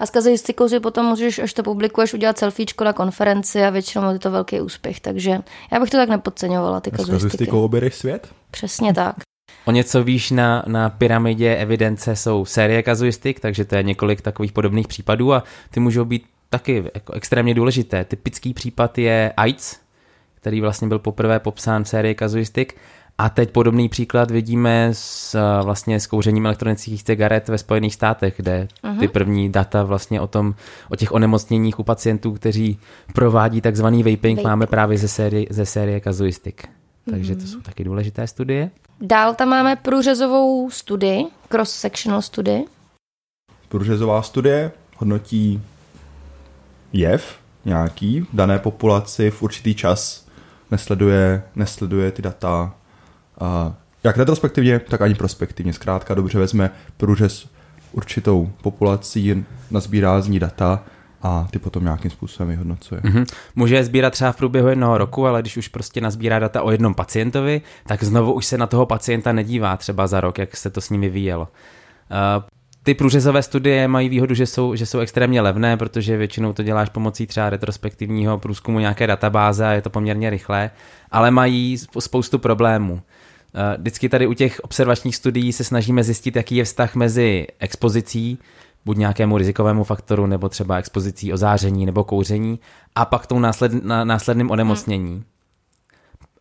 A 0.00 0.06
s 0.06 0.10
kazuistikou 0.10 0.68
si 0.68 0.80
potom 0.80 1.06
můžeš, 1.06 1.38
až 1.38 1.52
to 1.52 1.62
publikuješ, 1.62 2.14
udělat 2.14 2.38
selfiečko 2.38 2.84
na 2.84 2.92
konferenci 2.92 3.62
a 3.62 3.70
většinou 3.70 4.12
je 4.12 4.18
to 4.18 4.30
velký 4.30 4.60
úspěch. 4.60 5.00
Takže 5.00 5.38
já 5.72 5.80
bych 5.80 5.90
to 5.90 5.96
tak 5.96 6.08
nepodceňovala, 6.08 6.80
ty 6.80 6.90
S 6.90 6.92
kazuistiky. 6.92 7.22
kazuistikou 7.22 7.64
objedeš 7.64 7.94
svět? 7.94 8.28
Přesně 8.50 8.94
tak. 8.94 9.16
O 9.64 9.70
něco 9.70 10.04
výš 10.04 10.30
na, 10.30 10.64
na 10.66 10.90
pyramidě 10.90 11.56
evidence 11.56 12.16
jsou 12.16 12.44
série 12.44 12.82
kazuistik, 12.82 13.40
takže 13.40 13.64
to 13.64 13.74
je 13.74 13.82
několik 13.82 14.20
takových 14.20 14.52
podobných 14.52 14.88
případů 14.88 15.32
a 15.34 15.44
ty 15.70 15.80
můžou 15.80 16.04
být 16.04 16.24
taky 16.50 16.84
jako 16.94 17.12
extrémně 17.12 17.54
důležité. 17.54 18.04
Typický 18.04 18.54
případ 18.54 18.98
je 18.98 19.32
AIDS, 19.36 19.76
který 20.34 20.60
vlastně 20.60 20.88
byl 20.88 20.98
poprvé 20.98 21.40
popsán 21.40 21.84
v 21.84 21.88
sérii 21.88 22.14
kazuistik 22.14 22.76
a 23.18 23.28
teď 23.28 23.50
podobný 23.50 23.88
příklad 23.88 24.30
vidíme 24.30 24.88
s, 24.92 25.34
eh, 25.34 25.64
vlastně 25.64 26.00
s 26.00 26.06
kouřením 26.06 26.46
elektronických 26.46 27.04
cigaret 27.04 27.48
ve 27.48 27.58
Spojených 27.58 27.94
státech, 27.94 28.34
kde 28.36 28.68
ty 29.00 29.08
první 29.08 29.52
data 29.52 29.82
vlastně 29.82 30.20
o 30.20 30.26
tom, 30.26 30.54
o 30.90 30.96
těch 30.96 31.12
onemocněních 31.12 31.78
u 31.78 31.82
pacientů, 31.82 32.32
kteří 32.32 32.78
provádí 33.14 33.60
takzvaný 33.60 34.02
vaping, 34.02 34.38
Vaping. 34.38 34.44
máme 34.44 34.66
právě 34.66 34.98
ze 34.98 35.08
série, 35.08 35.46
ze 35.50 35.66
série 35.66 36.00
kazuistik. 36.00 36.68
Takže 37.10 37.36
to 37.36 37.46
jsou 37.46 37.60
taky 37.60 37.84
důležité 37.84 38.26
studie. 38.26 38.70
Dál 39.00 39.34
tam 39.34 39.48
máme 39.48 39.76
průřezovou 39.76 40.70
studii, 40.70 41.26
cross-sectional 41.48 42.22
studii. 42.22 42.64
Průřezová 43.68 44.22
studie 44.22 44.72
hodnotí 44.96 45.62
jev 46.92 47.36
nějaký 47.64 48.20
v 48.20 48.28
dané 48.32 48.58
populaci 48.58 49.30
v 49.30 49.42
určitý 49.42 49.74
čas, 49.74 50.26
nesleduje, 50.70 51.42
nesleduje 51.56 52.10
ty 52.10 52.22
data 52.22 52.74
a 53.42 53.74
jak 54.04 54.16
retrospektivně, 54.16 54.78
tak 54.78 55.00
ani 55.02 55.14
prospektivně. 55.14 55.72
Zkrátka 55.72 56.14
dobře 56.14 56.38
vezme 56.38 56.70
průřez 56.96 57.48
určitou 57.92 58.50
populací, 58.62 59.44
nazbírá 59.70 60.20
z 60.20 60.28
ní 60.28 60.38
data 60.38 60.84
a 61.22 61.48
ty 61.50 61.58
potom 61.58 61.82
nějakým 61.82 62.10
způsobem 62.10 62.48
vyhodnocuje. 62.48 63.00
Mhm. 63.04 63.24
Může 63.56 63.74
je 63.74 63.84
sbírat 63.84 64.12
třeba 64.12 64.32
v 64.32 64.36
průběhu 64.36 64.68
jednoho 64.68 64.98
roku, 64.98 65.26
ale 65.26 65.40
když 65.40 65.56
už 65.56 65.68
prostě 65.68 66.00
nazbírá 66.00 66.38
data 66.38 66.62
o 66.62 66.70
jednom 66.70 66.94
pacientovi, 66.94 67.62
tak 67.86 68.04
znovu 68.04 68.32
už 68.32 68.46
se 68.46 68.58
na 68.58 68.66
toho 68.66 68.86
pacienta 68.86 69.32
nedívá 69.32 69.76
třeba 69.76 70.06
za 70.06 70.20
rok, 70.20 70.38
jak 70.38 70.56
se 70.56 70.70
to 70.70 70.80
s 70.80 70.90
ním 70.90 71.00
vyvíjelo. 71.00 71.42
Uh, 71.42 72.42
ty 72.82 72.94
průřezové 72.94 73.42
studie 73.42 73.88
mají 73.88 74.08
výhodu, 74.08 74.34
že 74.34 74.46
jsou, 74.46 74.74
že 74.74 74.86
jsou 74.86 74.98
extrémně 74.98 75.40
levné, 75.40 75.76
protože 75.76 76.16
většinou 76.16 76.52
to 76.52 76.62
děláš 76.62 76.88
pomocí 76.88 77.26
třeba 77.26 77.50
retrospektivního 77.50 78.38
průzkumu 78.38 78.78
nějaké 78.78 79.06
databáze 79.06 79.66
a 79.66 79.72
je 79.72 79.82
to 79.82 79.90
poměrně 79.90 80.30
rychlé, 80.30 80.70
ale 81.10 81.30
mají 81.30 81.76
sp- 81.76 82.00
spoustu 82.00 82.38
problémů. 82.38 83.02
Eh, 83.54 83.76
Vždycky 83.78 84.08
tady 84.08 84.26
u 84.26 84.32
těch 84.32 84.60
observačních 84.60 85.16
studií 85.16 85.52
se 85.52 85.64
snažíme 85.64 86.04
zjistit, 86.04 86.36
jaký 86.36 86.56
je 86.56 86.64
vztah 86.64 86.94
mezi 86.94 87.46
expozicí, 87.58 88.38
buď 88.84 88.96
nějakému 88.96 89.38
rizikovému 89.38 89.84
faktoru, 89.84 90.26
nebo 90.26 90.48
třeba 90.48 90.76
expozicí 90.76 91.32
ozáření 91.32 91.86
nebo 91.86 92.04
kouření, 92.04 92.60
a 92.94 93.04
pak 93.04 93.26
tou 93.26 93.38
násled, 93.38 93.72
následným 94.04 94.50
onemocnění. 94.50 95.24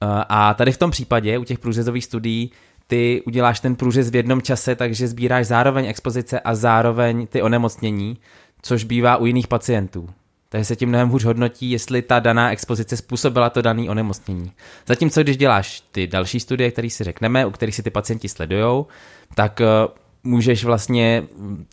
Eh, 0.03 0.07
A 0.29 0.53
tady 0.53 0.71
v 0.71 0.77
tom 0.77 0.91
případě, 0.91 1.37
u 1.37 1.43
těch 1.43 1.59
průřezových 1.59 2.05
studií, 2.05 2.51
ty 2.87 3.21
uděláš 3.25 3.59
ten 3.59 3.75
průřez 3.75 4.09
v 4.09 4.15
jednom 4.15 4.41
čase, 4.41 4.75
takže 4.75 5.07
sbíráš 5.07 5.47
zároveň 5.47 5.85
expozice 5.85 6.39
a 6.39 6.55
zároveň 6.55 7.27
ty 7.27 7.41
onemocnění, 7.41 8.17
což 8.61 8.83
bývá 8.83 9.17
u 9.17 9.25
jiných 9.25 9.47
pacientů. 9.47 10.09
Takže 10.51 10.65
se 10.65 10.75
tím 10.75 10.89
mnohem 10.89 11.09
hůř 11.09 11.23
hodnotí, 11.23 11.71
jestli 11.71 12.01
ta 12.01 12.19
daná 12.19 12.51
expozice 12.51 12.97
způsobila 12.97 13.49
to 13.49 13.61
dané 13.61 13.89
onemocnění. 13.89 14.51
Zatímco 14.87 15.23
když 15.23 15.37
děláš 15.37 15.83
ty 15.91 16.07
další 16.07 16.39
studie, 16.39 16.71
které 16.71 16.89
si 16.89 17.03
řekneme, 17.03 17.45
u 17.45 17.51
kterých 17.51 17.75
si 17.75 17.83
ty 17.83 17.89
pacienti 17.89 18.29
sledujou, 18.29 18.87
tak 19.35 19.61
eh, 19.61 19.65
můžeš 20.23 20.63
vlastně 20.65 21.23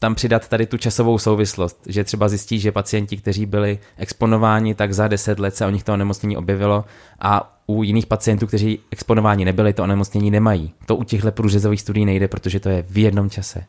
tam 0.01 0.15
přidat 0.15 0.49
tady 0.49 0.67
tu 0.67 0.77
časovou 0.77 1.19
souvislost, 1.19 1.83
že 1.87 2.05
třeba 2.05 2.29
zjistíš, 2.29 2.63
že 2.63 2.73
pacienti, 2.73 3.17
kteří 3.17 3.47
byli 3.47 3.79
exponováni, 3.97 4.75
tak 4.75 4.95
za 4.95 5.09
10 5.09 5.39
let 5.39 5.57
se 5.57 5.67
o 5.67 5.71
nich 5.71 5.85
to 5.85 5.93
onemocnění 5.93 6.37
objevilo 6.37 6.85
a 7.21 7.59
u 7.67 7.83
jiných 7.83 8.07
pacientů, 8.07 8.47
kteří 8.47 8.81
exponováni 8.91 9.45
nebyli, 9.45 9.73
to 9.73 9.83
onemocnění 9.83 10.31
nemají. 10.31 10.73
To 10.87 10.97
u 10.97 11.05
těchto 11.05 11.33
průřezových 11.33 11.81
studií 11.81 12.05
nejde, 12.05 12.29
protože 12.29 12.61
to 12.61 12.69
je 12.69 12.83
v 12.83 12.99
jednom 12.99 13.31
čase. 13.31 13.65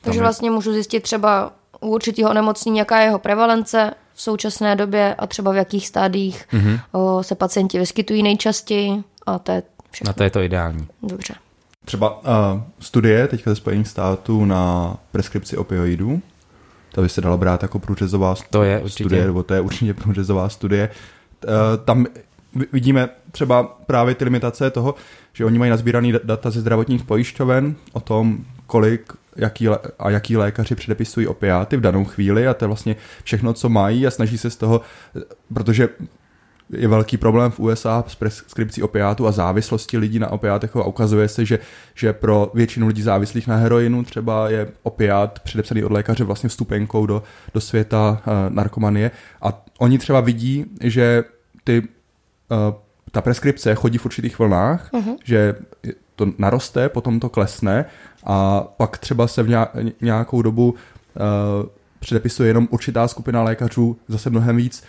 Takže 0.00 0.20
vlastně 0.20 0.50
můžu 0.50 0.72
zjistit 0.72 1.02
třeba 1.02 1.52
u 1.80 1.88
určitého 1.88 2.30
onemocnění, 2.30 2.78
jaká 2.78 2.98
je 2.98 3.04
jeho 3.04 3.18
prevalence 3.18 3.90
v 4.14 4.22
současné 4.22 4.76
době 4.76 5.14
a 5.14 5.26
třeba 5.26 5.52
v 5.52 5.56
jakých 5.56 5.86
stádiích 5.86 6.46
mm-hmm. 6.52 6.80
o, 6.92 7.22
se 7.22 7.34
pacienti 7.34 7.78
vyskytují 7.78 8.22
nejčastěji 8.22 9.02
a 9.26 9.38
to 9.38 9.52
je 9.52 9.62
všechno. 9.90 10.08
Na 10.08 10.12
to 10.12 10.22
je 10.22 10.30
to 10.30 10.40
ideální. 10.40 10.86
Dobře. 11.02 11.34
Třeba 11.84 12.18
uh, 12.20 12.24
studie 12.80 13.26
teďka 13.28 13.50
ze 13.50 13.56
Spojených 13.56 13.88
států 13.88 14.44
na 14.44 14.96
preskripci 15.12 15.56
opioidů, 15.56 16.20
to 16.92 17.02
by 17.02 17.08
se 17.08 17.20
dalo 17.20 17.38
brát 17.38 17.62
jako 17.62 17.78
průřezová 17.78 18.34
To 18.50 18.62
je 18.62 18.80
určitě. 18.80 19.04
studie, 19.04 19.26
nebo 19.26 19.42
to 19.42 19.54
je 19.54 19.60
určitě 19.60 19.94
průřezová 19.94 20.48
studie. 20.48 20.90
Uh, 21.44 21.50
tam 21.84 22.06
vi- 22.54 22.66
vidíme 22.72 23.08
třeba 23.32 23.62
právě 23.62 24.14
ty 24.14 24.24
limitace 24.24 24.70
toho, 24.70 24.94
že 25.32 25.44
oni 25.44 25.58
mají 25.58 25.70
nazbíraný 25.70 26.12
da- 26.12 26.20
data 26.24 26.50
ze 26.50 26.60
zdravotních 26.60 27.04
pojišťoven 27.04 27.74
o 27.92 28.00
tom, 28.00 28.38
kolik 28.66 29.12
jaký 29.36 29.68
a 29.98 30.10
jaký 30.10 30.36
lékaři 30.36 30.74
předepisují 30.74 31.26
opiáty 31.26 31.76
v 31.76 31.80
danou 31.80 32.04
chvíli 32.04 32.46
a 32.46 32.54
to 32.54 32.64
je 32.64 32.66
vlastně 32.66 32.96
všechno, 33.24 33.52
co 33.52 33.68
mají 33.68 34.06
a 34.06 34.10
snaží 34.10 34.38
se 34.38 34.50
z 34.50 34.56
toho, 34.56 34.80
protože 35.54 35.88
je 36.70 36.88
velký 36.88 37.16
problém 37.16 37.50
v 37.50 37.60
USA 37.60 38.04
s 38.06 38.14
preskripcí 38.14 38.82
opiátů 38.82 39.26
a 39.26 39.32
závislosti 39.32 39.98
lidí 39.98 40.18
na 40.18 40.32
opiátech 40.32 40.76
a 40.76 40.84
ukazuje 40.84 41.28
se, 41.28 41.44
že, 41.44 41.58
že 41.94 42.12
pro 42.12 42.50
většinu 42.54 42.86
lidí 42.86 43.02
závislých 43.02 43.46
na 43.46 43.56
heroinu 43.56 44.04
třeba 44.04 44.50
je 44.50 44.68
opiát 44.82 45.38
předepsaný 45.38 45.84
od 45.84 45.92
lékaře 45.92 46.24
vlastně 46.24 46.48
vstupenkou 46.48 47.06
do, 47.06 47.22
do 47.54 47.60
světa 47.60 48.22
uh, 48.26 48.54
narkomanie 48.54 49.10
a 49.42 49.64
oni 49.78 49.98
třeba 49.98 50.20
vidí, 50.20 50.64
že 50.80 51.24
ty, 51.64 51.80
uh, 51.80 52.56
ta 53.10 53.20
preskripce 53.20 53.74
chodí 53.74 53.98
v 53.98 54.04
určitých 54.04 54.38
vlnách, 54.38 54.90
uh-huh. 54.92 55.16
že 55.24 55.54
to 56.16 56.26
naroste, 56.38 56.88
potom 56.88 57.20
to 57.20 57.28
klesne 57.28 57.84
a 58.26 58.60
pak 58.76 58.98
třeba 58.98 59.26
se 59.26 59.42
v 59.42 59.48
nějak- 59.48 59.76
nějakou 60.00 60.42
dobu 60.42 60.70
uh, 60.70 61.68
předepisuje 62.00 62.48
jenom 62.48 62.68
určitá 62.70 63.08
skupina 63.08 63.42
lékařů 63.42 63.96
zase 64.08 64.30
mnohem 64.30 64.56
víc, 64.56 64.84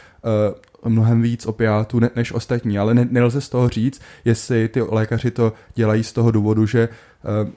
uh, 0.83 0.89
mnohem 0.91 1.21
víc 1.21 1.45
opiátů 1.45 1.99
ne, 1.99 2.09
než 2.15 2.31
ostatní, 2.31 2.79
ale 2.79 2.93
ne, 2.93 3.07
nelze 3.11 3.41
z 3.41 3.49
toho 3.49 3.69
říct, 3.69 4.01
jestli 4.25 4.67
ty 4.67 4.81
lékaři 4.81 5.31
to 5.31 5.53
dělají 5.75 6.03
z 6.03 6.13
toho 6.13 6.31
důvodu, 6.31 6.65
že 6.65 6.89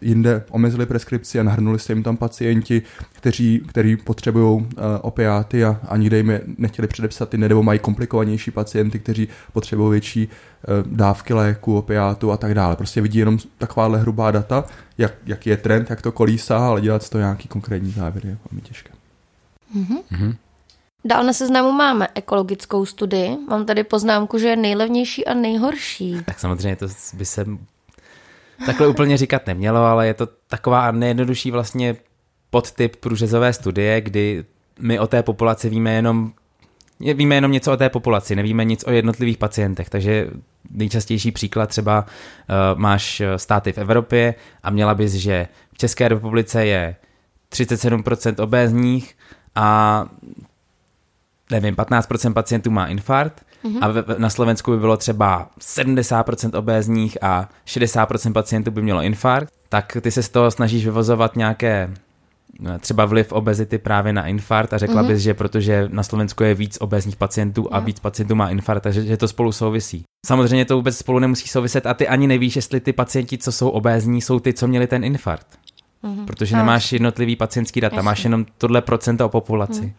jinde 0.01 0.45
omezili 0.51 0.87
preskripci 0.87 1.41
a 1.41 1.43
nahrnuli 1.43 1.79
se 1.79 1.93
jim 1.93 2.03
tam 2.03 2.17
pacienti, 2.17 2.83
kteří, 3.13 3.63
kteří 3.69 3.97
potřebují 3.97 4.61
uh, 4.61 4.67
opiáty 5.01 5.65
a, 5.65 5.81
a 5.89 5.97
nikde 5.97 6.17
jim 6.17 6.31
je 6.31 6.43
nechtěli 6.59 6.89
předepsat 6.89 7.29
ty, 7.29 7.39
nebo 7.39 7.63
mají 7.63 7.79
komplikovanější 7.79 8.51
pacienty, 8.51 8.99
kteří 8.99 9.29
potřebují 9.53 9.91
větší 9.91 10.29
uh, 10.29 10.97
dávky 10.97 11.35
léku, 11.35 11.79
opiátu 11.79 12.33
a 12.33 12.37
tak 12.37 12.55
dále. 12.55 12.77
Prostě 12.77 13.01
vidí 13.01 13.19
jenom 13.19 13.39
takováhle 13.59 13.99
hrubá 13.99 14.31
data, 14.31 14.65
jak, 14.99 15.15
jaký 15.27 15.51
je 15.51 15.57
trend, 15.57 15.91
jak 15.91 16.03
to 16.03 16.13
kolísá, 16.13 16.59
ale 16.59 16.81
dělat 16.81 17.03
z 17.03 17.11
toho 17.11 17.21
nějaký 17.21 17.49
konkrétní 17.49 17.91
závěr 17.91 18.27
je 18.27 18.37
velmi 18.51 18.63
těžké. 18.63 18.91
Dál 21.05 21.25
na 21.25 21.33
seznamu 21.33 21.73
máme 21.73 22.09
ekologickou 22.15 22.87
studii. 22.87 23.37
Mám 23.49 23.67
tady 23.67 23.85
poznámku, 23.85 24.39
že 24.39 24.49
je 24.49 24.57
nejlevnější 24.57 25.27
a 25.27 25.35
nejhorší. 25.35 26.17
Tak 26.25 26.41
samozřejmě 26.41 26.77
to 26.77 26.87
by 27.15 27.25
se 27.25 27.47
takhle 28.67 28.89
úplně 28.89 29.17
říkat 29.17 29.47
nemělo, 29.47 29.85
ale 29.85 30.07
je 30.07 30.15
to 30.15 30.27
taková 30.27 30.91
nejjednodušší 30.91 31.51
vlastně 31.51 31.97
podtyp 32.51 32.97
průřezové 32.97 33.53
studie, 33.53 34.01
kdy 34.01 34.45
my 34.79 34.99
o 34.99 35.07
té 35.07 35.23
populaci 35.23 35.69
víme 35.69 35.93
jenom 35.93 36.33
víme 37.15 37.35
jenom 37.35 37.53
něco 37.53 37.73
o 37.73 37.77
té 37.77 37.89
populaci, 37.89 38.37
nevíme 38.37 38.65
nic 38.65 38.85
o 38.87 38.91
jednotlivých 38.91 39.39
pacientech, 39.39 39.91
takže 39.91 40.31
nejčastější 40.71 41.33
příklad 41.33 41.69
třeba 41.69 42.05
uh, 42.05 42.79
máš 42.79 43.23
státy 43.37 43.73
v 43.73 43.79
Evropě 43.79 44.35
a 44.63 44.71
měla 44.71 44.95
bys, 44.95 45.13
že 45.13 45.49
v 45.75 45.79
České 45.79 46.09
republice 46.09 46.67
je 46.67 46.97
37% 47.53 48.43
obézních 48.43 49.17
a 49.55 50.07
nevím, 51.51 51.75
15% 51.75 52.33
pacientů 52.33 52.71
má 52.71 52.87
infarkt 52.87 53.45
mm-hmm. 53.65 53.79
a 53.81 53.89
v, 53.89 54.19
na 54.19 54.31
Slovensku 54.31 54.71
by 54.71 54.79
bylo 54.79 54.97
třeba 54.97 55.49
70% 55.61 56.59
obézních 56.59 57.23
a 57.23 57.49
60% 57.67 58.33
pacientů 58.33 58.71
by 58.71 58.83
mělo 58.83 59.03
infarkt, 59.03 59.53
tak 59.69 59.97
ty 60.01 60.11
se 60.11 60.23
z 60.23 60.29
toho 60.29 60.51
snažíš 60.51 60.85
vyvozovat 60.85 61.37
nějaké 61.37 61.91
eh, 62.67 62.79
třeba 62.79 63.05
vliv 63.05 63.33
obezity 63.33 63.79
právě 63.79 64.13
na 64.13 64.27
infarkt 64.27 64.73
a 64.73 64.79
řekla 64.79 65.03
mm-hmm. 65.03 65.07
bys, 65.07 65.23
že 65.23 65.35
protože 65.35 65.89
na 65.93 66.03
Slovensku 66.03 66.43
je 66.43 66.55
víc 66.55 66.79
obézních 66.81 67.17
pacientů 67.17 67.69
a 67.71 67.81
víc 67.81 68.01
pacientů 68.01 68.35
má 68.35 68.51
infarkt, 68.51 68.83
takže 68.83 69.03
že 69.03 69.17
to 69.17 69.29
spolu 69.29 69.53
souvisí. 69.53 70.05
Samozřejmě 70.27 70.65
to 70.65 70.77
vůbec 70.77 70.97
spolu 70.97 71.19
nemusí 71.19 71.49
souviset 71.49 71.87
a 71.87 71.95
ty 71.95 72.09
ani 72.09 72.27
nevíš, 72.27 72.57
jestli 72.57 72.81
ty 72.81 72.93
pacienti, 72.93 73.39
co 73.39 73.53
jsou 73.53 73.69
obézní, 73.69 74.21
jsou 74.21 74.41
ty, 74.41 74.53
co 74.53 74.69
měli 74.69 74.87
ten 74.87 75.05
infarkt. 75.05 75.47
Mm-hmm. 76.05 76.25
Protože 76.25 76.57
nemáš 76.57 76.93
jednotlivý 76.93 77.37
pacientský 77.37 77.81
data, 77.81 77.97
Jasně. 77.97 78.07
máš 78.07 78.25
jenom 78.25 78.47
tohle 78.59 78.83
procento 78.83 79.27
o 79.27 79.29
populaci. 79.29 79.83
Mm. 79.83 79.93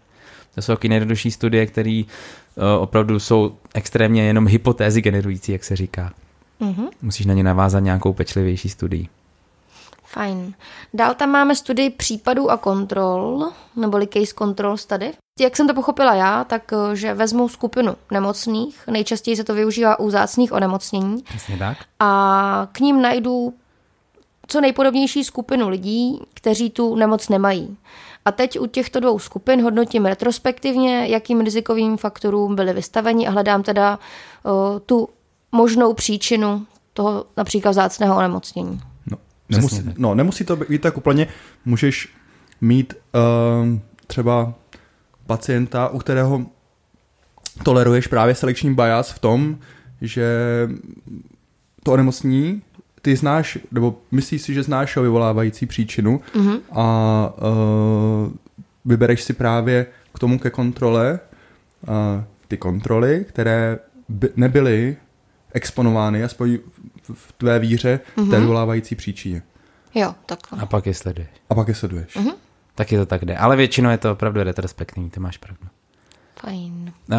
To 0.55 0.62
jsou 0.62 0.74
taky 0.74 0.89
nejjednodušší 0.89 1.31
studie, 1.31 1.65
které 1.65 2.03
uh, 2.05 2.63
opravdu 2.84 3.20
jsou 3.20 3.55
extrémně 3.74 4.24
jenom 4.24 4.48
hypotézy 4.48 5.01
generující, 5.01 5.51
jak 5.51 5.63
se 5.63 5.75
říká. 5.75 6.13
Mhm. 6.60 6.88
Musíš 7.01 7.25
na 7.25 7.34
ně 7.34 7.43
navázat 7.43 7.84
nějakou 7.84 8.13
pečlivější 8.13 8.70
studii. 8.70 9.08
Fajn. 10.05 10.53
Dál 10.93 11.13
tam 11.13 11.29
máme 11.29 11.55
studii 11.55 11.89
případů 11.89 12.51
a 12.51 12.58
kontrol, 12.58 13.51
neboli 13.75 14.08
case 14.08 14.34
control 14.38 14.77
study. 14.77 15.12
Jak 15.39 15.58
jsem 15.58 15.67
to 15.67 15.74
pochopila 15.74 16.13
já, 16.13 16.43
tak 16.43 16.74
eh, 16.74 16.96
že 16.96 17.13
vezmu 17.13 17.50
skupinu 17.50 17.96
nemocných, 18.12 18.79
nejčastěji 18.88 19.36
se 19.36 19.43
to 19.43 19.53
využívá 19.53 20.00
u 20.00 20.10
zácných 20.10 20.53
onemocnění, 20.53 21.22
Přesně 21.22 21.58
tak. 21.58 21.77
a 22.00 22.67
k 22.72 22.79
ním 22.79 23.01
najdu 23.01 23.53
co 24.48 24.62
nejpodobnější 24.62 25.24
skupinu 25.24 25.70
lidí, 25.70 26.20
kteří 26.34 26.70
tu 26.70 26.96
nemoc 26.96 27.29
nemají. 27.29 27.77
A 28.25 28.32
teď 28.32 28.60
u 28.60 28.66
těchto 28.66 29.00
dvou 29.00 29.20
skupin 29.20 29.62
hodnotím 29.62 30.06
retrospektivně, 30.06 31.08
jakým 31.08 31.42
rizikovým 31.42 31.98
faktorům 31.98 32.56
byli 32.56 32.74
vystaveni 32.74 33.28
a 33.28 33.32
hledám 33.32 33.63
teda 33.63 34.00
uh, 34.44 34.80
tu 34.80 35.10
možnou 35.51 35.94
příčinu 35.94 36.66
toho 36.94 37.25
například 37.38 37.72
vzácného 37.72 38.18
onemocnění. 38.18 38.82
No, 39.12 39.18
nemusí, 39.50 39.84
no, 39.98 40.16
nemusí 40.16 40.46
to 40.46 40.56
být 40.56 40.82
tak 40.82 40.98
úplně. 40.98 41.28
Můžeš 41.66 42.10
mít 42.62 42.94
uh, 42.94 43.80
třeba 44.08 44.54
pacienta, 45.25 45.88
u 45.90 46.00
kterého 46.00 46.46
toleruješ 47.63 48.08
právě 48.08 48.36
selekční 48.36 48.75
bias 48.75 49.12
v 49.12 49.20
tom, 49.20 49.58
že 50.01 50.28
to 51.84 51.92
onemocnění 51.92 52.62
ty 53.01 53.15
znáš, 53.15 53.58
nebo 53.72 54.01
myslíš 54.12 54.41
si, 54.41 54.53
že 54.53 54.63
znáš 54.63 54.98
vyvolávající 54.98 55.65
příčinu 55.65 56.22
mm-hmm. 56.36 56.60
a 56.72 57.34
uh, 57.38 58.31
vybereš 58.86 59.24
si 59.24 59.34
právě 59.34 59.86
k 60.13 60.20
tomu 60.20 60.39
ke 60.39 60.50
kontrole 60.50 61.20
uh, 61.88 62.24
ty 62.48 62.58
kontroly, 62.58 63.25
které 63.29 63.79
by 64.10 64.29
nebyly 64.36 64.98
exponovány 65.53 66.24
aspoň 66.24 66.58
v, 67.03 67.13
v 67.13 67.31
tvé 67.31 67.60
víře 67.60 68.00
mm-hmm. 68.17 68.29
té 68.29 68.39
vyvolávající 68.39 68.96
příčině. 68.96 69.43
Jo, 69.96 70.15
takhle. 70.25 70.60
A 70.60 70.65
pak 70.65 70.86
je 70.86 70.93
sleduješ. 70.93 71.29
A 71.50 71.55
pak 71.55 71.67
je 71.67 71.75
sleduješ. 71.75 72.15
Mm-hmm. 72.15 72.34
Taky 72.75 72.98
to 72.98 73.05
tak 73.05 73.25
jde. 73.25 73.38
Ale 73.38 73.55
většinou 73.55 73.89
je 73.89 73.98
to 73.98 74.12
opravdu 74.12 74.43
retrospektivní, 74.43 75.10
ty 75.10 75.20
máš 75.20 75.38
pravdu. 75.38 75.67
Fajn. 76.39 76.93
Uh, 77.12 77.17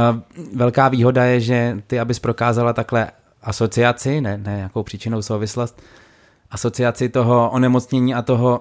Velká 0.55 0.89
výhoda 0.89 1.25
je, 1.25 1.41
že 1.41 1.83
ty, 1.87 2.01
abys 2.01 2.19
prokázala 2.19 2.73
takhle 2.73 3.11
asociaci, 3.43 4.21
ne, 4.21 4.39
ne 4.39 4.57
nějakou 4.57 4.83
příčinou 4.83 5.23
souvislost, 5.23 5.83
asociaci 6.51 7.09
toho 7.09 7.51
onemocnění 7.51 8.15
a 8.15 8.23
toho, 8.23 8.61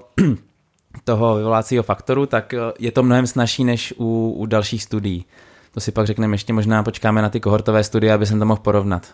toho 1.03 1.35
vyvolávacího 1.35 1.83
faktoru, 1.83 2.25
tak 2.25 2.53
eh, 2.53 2.59
je 2.79 2.91
to 2.91 3.03
mnohem 3.03 3.27
snažší 3.27 3.63
než 3.63 3.93
u, 3.97 4.33
u 4.37 4.45
dalších 4.45 4.83
studií. 4.83 5.25
To 5.73 5.79
si 5.79 5.91
pak 5.91 6.07
řekneme 6.07 6.33
ještě 6.33 6.53
možná, 6.53 6.83
počkáme 6.83 7.21
na 7.21 7.29
ty 7.29 7.39
kohortové 7.39 7.83
studie, 7.83 8.13
aby 8.13 8.25
jsem 8.25 8.39
to 8.39 8.45
mohl 8.45 8.61
porovnat. 8.61 9.07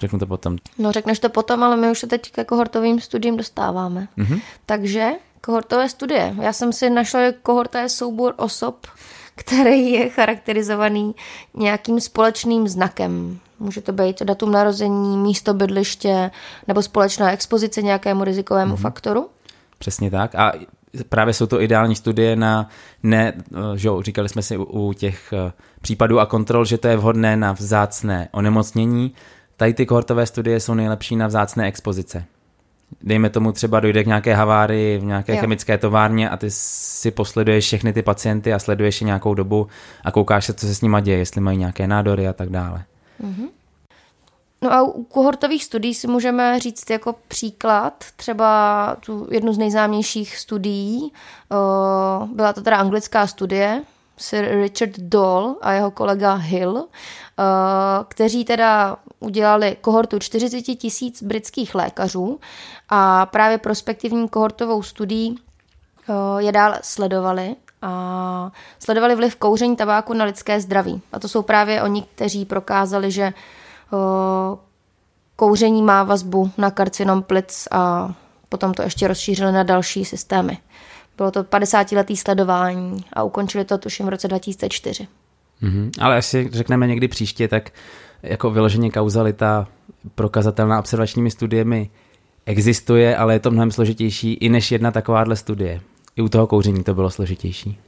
Řeknu 0.00 0.18
to 0.18 0.26
potom. 0.26 0.56
No 0.78 0.92
řekneš 0.92 1.18
to 1.18 1.28
potom, 1.28 1.62
ale 1.62 1.76
my 1.76 1.90
už 1.90 1.98
se 1.98 2.06
teď 2.06 2.32
ke 2.32 2.44
kohortovým 2.44 3.00
studiím 3.00 3.36
dostáváme. 3.36 4.08
Mm-hmm. 4.18 4.40
Takže 4.66 5.10
kohortové 5.40 5.88
studie. 5.88 6.34
Já 6.40 6.52
jsem 6.52 6.72
si 6.72 6.90
našla, 6.90 7.20
že 7.20 7.32
kohorta 7.32 7.80
je 7.80 7.88
soubor 7.88 8.34
osob, 8.36 8.86
který 9.34 9.90
je 9.90 10.08
charakterizovaný 10.08 11.14
nějakým 11.54 12.00
společným 12.00 12.68
znakem. 12.68 13.38
Může 13.58 13.80
to 13.80 13.92
být 13.92 14.22
datum 14.22 14.52
narození, 14.52 15.18
místo 15.18 15.54
bydliště 15.54 16.30
nebo 16.68 16.82
společná 16.82 17.32
expozice 17.32 17.82
nějakému 17.82 18.24
rizikovému 18.24 18.74
mm-hmm. 18.74 18.80
faktoru. 18.80 19.28
Přesně 19.78 20.10
tak. 20.10 20.34
A 20.34 20.52
právě 21.08 21.34
jsou 21.34 21.46
to 21.46 21.60
ideální 21.60 21.96
studie 21.96 22.36
na, 22.36 22.68
ne, 23.02 23.32
že 23.74 23.88
jo, 23.88 24.02
říkali 24.02 24.28
jsme 24.28 24.42
si 24.42 24.56
u, 24.56 24.64
u 24.64 24.92
těch 24.92 25.32
eh, 25.32 25.52
případů 25.80 26.20
a 26.20 26.26
kontrol, 26.26 26.64
že 26.64 26.78
to 26.78 26.88
je 26.88 26.96
vhodné 26.96 27.36
na 27.36 27.52
vzácné 27.52 28.28
onemocnění. 28.32 29.12
Tady 29.56 29.74
ty 29.74 29.86
kohortové 29.86 30.26
studie 30.26 30.60
jsou 30.60 30.74
nejlepší 30.74 31.16
na 31.16 31.26
vzácné 31.26 31.66
expozice. 31.66 32.24
Dejme 33.02 33.30
tomu 33.30 33.52
třeba 33.52 33.80
dojde 33.80 34.04
k 34.04 34.06
nějaké 34.06 34.34
havárii 34.34 34.98
v 34.98 35.04
nějaké 35.04 35.32
Jo. 35.32 35.36
jo. 35.36 35.40
chemické 35.40 35.78
továrně 35.78 36.30
a 36.30 36.36
ty 36.36 36.46
si 36.50 37.10
posleduješ 37.10 37.64
všechny 37.64 37.92
ty 37.92 38.02
pacienty 38.02 38.52
a 38.52 38.58
sleduješ 38.58 39.00
je 39.00 39.04
nějakou 39.04 39.34
dobu 39.34 39.66
a 40.04 40.10
koukáš 40.10 40.44
se, 40.44 40.54
co 40.54 40.66
se 40.66 40.74
s 40.74 40.80
nima 40.80 41.00
děje, 41.00 41.18
jestli 41.18 41.40
mají 41.40 41.58
nějaké 41.58 41.86
nádory 41.86 42.28
a 42.28 42.32
tak 42.32 42.48
dále. 42.48 42.84
No 44.62 44.72
a 44.72 44.82
u 44.82 45.04
kohortových 45.04 45.64
studií 45.64 45.94
si 45.94 46.06
můžeme 46.06 46.60
říct 46.60 46.90
jako 46.90 47.14
příklad 47.28 48.04
třeba 48.16 48.96
tu 49.00 49.28
jednu 49.30 49.52
z 49.52 49.58
nejznámějších 49.58 50.36
studií. 50.36 51.12
eh, 51.52 52.26
Byla 52.26 52.52
to 52.52 52.62
teda 52.62 52.76
anglická 52.76 53.26
studie, 53.26 53.82
Sir 54.16 54.48
Richard 54.62 54.98
Doll 54.98 55.56
a 55.62 55.72
jeho 55.72 55.90
kolega 55.90 56.34
Hill, 56.34 56.78
eh, 56.78 57.42
kteří 58.08 58.44
teda 58.44 58.96
udělali 59.20 59.76
kohortu 59.80 60.18
40 60.18 60.62
tisíc 60.62 61.22
britských 61.22 61.74
lékařů 61.74 62.40
a 62.88 63.26
právě 63.26 63.58
prospektivní 63.58 64.28
kohortovou 64.28 64.82
studií 64.82 65.38
eh, 66.08 66.42
je 66.42 66.52
dál 66.52 66.74
sledovali 66.82 67.56
a 67.84 68.52
sledovali 68.78 69.14
vliv 69.14 69.36
kouření 69.36 69.76
tabáku 69.76 70.14
na 70.14 70.24
lidské 70.24 70.60
zdraví. 70.60 71.02
A 71.12 71.18
to 71.18 71.28
jsou 71.28 71.42
právě 71.42 71.82
oni, 71.82 72.02
kteří 72.14 72.44
prokázali, 72.44 73.10
že 73.10 73.22
eh, 73.22 73.34
kouření 75.36 75.82
má 75.82 76.02
vazbu 76.02 76.50
na 76.58 76.70
karcinom 76.70 77.22
plic 77.22 77.68
a 77.70 78.14
potom 78.48 78.74
to 78.74 78.82
ještě 78.82 79.08
rozšířili 79.08 79.52
na 79.52 79.62
další 79.62 80.04
systémy. 80.04 80.58
Bylo 81.16 81.30
to 81.30 81.42
50-letý 81.42 82.16
sledování 82.16 83.04
a 83.12 83.22
ukončili 83.22 83.64
to 83.64 83.78
tuším 83.78 84.06
v 84.06 84.08
roce 84.08 84.28
2004. 84.28 85.08
Mhm. 85.60 85.90
Ale 86.00 86.16
až 86.16 86.26
si 86.26 86.48
řekneme 86.52 86.86
někdy 86.86 87.08
příště, 87.08 87.48
tak 87.48 87.70
jako 88.22 88.50
vyloženě 88.50 88.90
kauzalita 88.90 89.66
prokazatelná 90.14 90.78
observačními 90.78 91.30
studiemi 91.30 91.90
existuje, 92.46 93.16
ale 93.16 93.34
je 93.34 93.40
to 93.40 93.50
mnohem 93.50 93.70
složitější 93.70 94.34
i 94.34 94.48
než 94.48 94.72
jedna 94.72 94.90
takováhle 94.90 95.36
studie. 95.36 95.80
I 96.16 96.22
u 96.22 96.28
toho 96.28 96.46
kouření 96.46 96.84
to 96.84 96.94
bylo 96.94 97.10
složitější. 97.10 97.78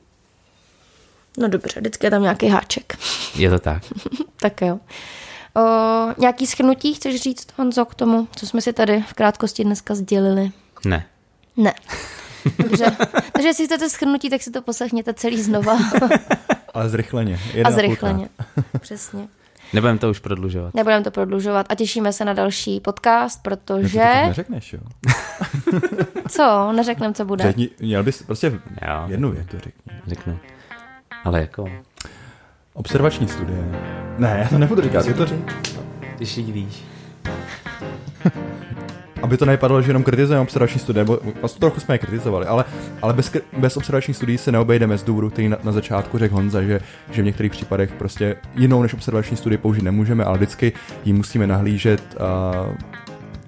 No 1.38 1.48
dobře, 1.48 1.80
vždycky 1.80 2.06
je 2.06 2.10
tam 2.10 2.22
nějaký 2.22 2.48
háček. 2.48 2.98
Je 3.34 3.50
to 3.50 3.58
tak. 3.58 3.82
tak 4.36 4.60
jo. 4.62 4.78
O, 5.56 5.60
nějaký 6.18 6.46
schrnutí 6.46 6.94
chceš 6.94 7.20
říct, 7.22 7.46
Honzo, 7.56 7.84
k 7.84 7.94
tomu, 7.94 8.28
co 8.36 8.46
jsme 8.46 8.60
si 8.60 8.72
tady 8.72 9.04
v 9.08 9.14
krátkosti 9.14 9.64
dneska 9.64 9.94
sdělili? 9.94 10.50
Ne. 10.84 11.06
Ne. 11.56 11.74
Dobře. 12.58 12.96
Takže 13.32 13.48
jestli 13.48 13.66
chcete 13.66 13.90
schrnutí, 13.90 14.30
tak 14.30 14.42
si 14.42 14.50
to 14.50 14.62
poslechněte 14.62 15.14
celý 15.14 15.42
znova 15.42 15.78
Ale 16.74 16.88
zrychleně. 16.88 17.34
a 17.34 17.56
Jeden 17.56 17.64
půlkrát. 17.64 17.74
zrychleně. 17.74 18.28
Přesně. 18.80 19.28
Nebudeme 19.72 19.98
to 19.98 20.10
už 20.10 20.18
prodlužovat. 20.18 20.74
Nebudeme 20.74 21.04
to 21.04 21.10
prodlužovat 21.10 21.66
a 21.68 21.74
těšíme 21.74 22.12
se 22.12 22.24
na 22.24 22.32
další 22.32 22.80
podcast, 22.80 23.38
No, 23.38 23.42
protože... 23.42 23.98
to 23.98 23.98
tak 23.98 24.26
neřekneš, 24.26 24.72
jo? 24.72 24.80
Co? 26.28 26.72
Neřekneme, 26.72 27.14
co 27.14 27.24
bude. 27.24 27.44
Řekni, 27.44 27.68
měl 27.80 28.02
bys 28.02 28.22
prostě 28.22 28.46
Jo. 28.88 29.02
jednu 29.06 29.30
větu 29.30 29.56
řekni. 29.58 29.92
Řeknu. 30.06 30.38
Ale 31.24 31.40
jako, 31.40 31.64
Observační 32.74 33.28
studie. 33.28 33.58
Ne, 34.18 34.38
já 34.42 34.48
to 34.48 34.58
nebudu 34.58 34.82
říkat, 34.82 35.04
ty 35.06 35.14
to 35.14 35.26
řek. 35.26 35.54
ty 36.18 36.26
si 36.26 36.42
víš. 36.42 36.84
Aby 39.22 39.36
to 39.36 39.44
nepadlo, 39.44 39.82
že 39.82 39.90
jenom 39.90 40.02
kritizujeme 40.02 40.42
observační 40.42 40.80
studie, 40.80 41.04
nebo 41.04 41.18
vlastně 41.40 41.60
trochu 41.60 41.80
jsme 41.80 41.94
je 41.94 41.98
kritizovali, 41.98 42.46
ale, 42.46 42.64
ale 43.02 43.12
bez, 43.12 43.36
bez 43.58 43.76
observačních 43.76 44.16
studií 44.16 44.38
se 44.38 44.52
neobejdeme 44.52 44.98
z 44.98 45.02
důvodu, 45.02 45.30
který 45.30 45.48
na, 45.48 45.56
na 45.64 45.72
začátku 45.72 46.18
řekl 46.18 46.34
Honza, 46.34 46.62
že, 46.62 46.80
že 47.10 47.22
v 47.22 47.24
některých 47.24 47.52
případech 47.52 47.92
prostě 47.92 48.36
jinou 48.54 48.82
než 48.82 48.94
observační 48.94 49.36
studii 49.36 49.58
použít 49.58 49.82
nemůžeme, 49.82 50.24
ale 50.24 50.36
vždycky 50.36 50.72
ji 51.04 51.12
musíme 51.12 51.46
nahlížet 51.46 52.16
uh, 52.20 52.74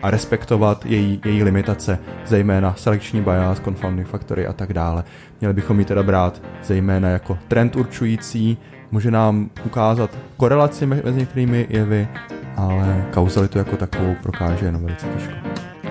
a 0.02 0.10
respektovat 0.10 0.86
její, 0.86 1.20
její 1.24 1.42
limitace, 1.42 1.98
zejména 2.26 2.74
selekční 2.74 3.20
bias, 3.20 3.60
confounding 3.60 4.08
faktory 4.08 4.46
a 4.46 4.52
tak 4.52 4.72
dále. 4.72 5.04
Měli 5.40 5.54
bychom 5.54 5.78
ji 5.78 5.84
teda 5.84 6.02
brát 6.02 6.42
zejména 6.64 7.08
jako 7.08 7.38
trend 7.48 7.76
určující, 7.76 8.58
může 8.90 9.10
nám 9.10 9.50
ukázat 9.64 10.10
korelaci 10.36 10.86
me- 10.86 11.02
mezi 11.04 11.18
některými 11.18 11.66
jevy, 11.70 12.08
ale 12.58 13.04
kauzalitu 13.14 13.58
jako 13.58 13.76
takovou 13.76 14.16
prokáže 14.22 14.66
jenom 14.66 14.82
velice 14.84 15.06
těžko. 15.06 15.32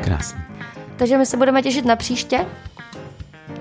Krásný. 0.04 0.42
Takže 0.98 1.18
my 1.18 1.26
se 1.26 1.38
budeme 1.38 1.62
těšit 1.62 1.86
na 1.86 1.96
příště. 1.96 2.46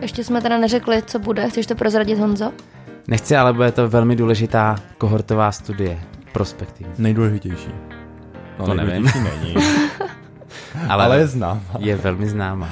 Ještě 0.00 0.24
jsme 0.24 0.42
teda 0.42 0.58
neřekli, 0.58 1.02
co 1.02 1.18
bude. 1.18 1.48
Chceš 1.50 1.66
to 1.66 1.74
prozradit, 1.74 2.18
Honzo? 2.18 2.52
Nechci, 3.08 3.36
ale 3.36 3.52
bude 3.52 3.72
to 3.72 3.88
velmi 3.88 4.16
důležitá 4.16 4.76
kohortová 4.98 5.52
studie. 5.52 5.98
Prospektivní. 6.32 6.92
Nejdůležitější. 6.98 7.68
No, 8.58 8.66
To 8.66 8.74
nevím. 8.74 8.90
nejdůležitější 9.04 9.44
není, 9.54 9.66
Ale, 10.88 11.04
ale 11.04 11.18
je 11.18 11.26
znám. 11.26 11.60
je 11.78 11.96
velmi 11.96 12.28
známá. 12.28 12.68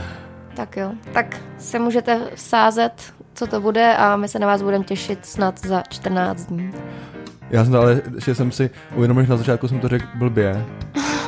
Tak 0.56 0.76
jo. 0.76 0.92
Tak 1.12 1.36
se 1.58 1.78
můžete 1.78 2.20
sázet, 2.34 2.92
co 3.34 3.46
to 3.46 3.60
bude 3.60 3.96
a 3.96 4.16
my 4.16 4.28
se 4.28 4.38
na 4.38 4.46
vás 4.46 4.62
budeme 4.62 4.84
těšit 4.84 5.26
snad 5.26 5.58
za 5.60 5.82
14 5.88 6.44
dní. 6.46 6.70
Já 7.54 7.64
jsem 7.64 7.76
ale, 7.76 8.02
že 8.24 8.34
jsem 8.34 8.52
si 8.52 8.70
uvědomil, 8.94 9.24
že 9.24 9.30
na 9.30 9.36
začátku 9.36 9.68
jsem 9.68 9.80
to 9.80 9.88
řekl 9.88 10.06
blbě. 10.14 10.64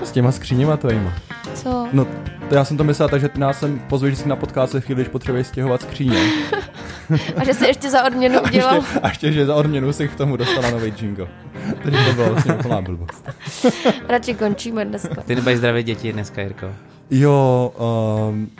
S 0.04 0.12
těma 0.12 0.32
skříněma 0.32 0.76
tvojima. 0.76 1.12
Co? 1.54 1.88
No, 1.92 2.06
to 2.48 2.54
já 2.54 2.64
jsem 2.64 2.76
to 2.76 2.84
myslel, 2.84 3.08
takže 3.08 3.28
ty 3.28 3.40
nás 3.40 3.60
sem 3.60 3.78
pozveš 3.78 4.12
vždycky 4.12 4.28
na 4.28 4.36
podcast 4.36 4.74
ve 4.74 4.80
chvíli, 4.80 5.02
když 5.02 5.08
potřebuješ 5.12 5.46
stěhovat 5.46 5.82
skříně. 5.82 6.18
A 7.36 7.44
že 7.44 7.54
se 7.54 7.66
ještě 7.66 7.90
za 7.90 8.04
odměnu 8.04 8.38
A 8.38 8.42
udělal. 8.42 8.76
ještě, 8.76 9.00
a 9.00 9.08
ještě, 9.08 9.32
že 9.32 9.46
za 9.46 9.54
odměnu 9.54 9.92
si 9.92 10.08
k 10.08 10.14
tomu 10.14 10.36
dostala 10.36 10.70
nový 10.70 10.92
jingle. 11.00 11.28
Takže 11.82 12.04
to 12.04 12.12
byla 12.12 12.28
vlastně 12.28 12.54
úplná 12.54 12.80
blbost. 12.80 13.30
Radši 14.08 14.34
končíme 14.34 14.84
dneska. 14.84 15.22
Ty 15.22 15.34
nebudeš 15.34 15.58
zdravit 15.58 15.86
děti 15.86 16.12
dneska, 16.12 16.42
Jirko. 16.42 16.72
Jo, 17.10 17.72
um, 18.30 18.50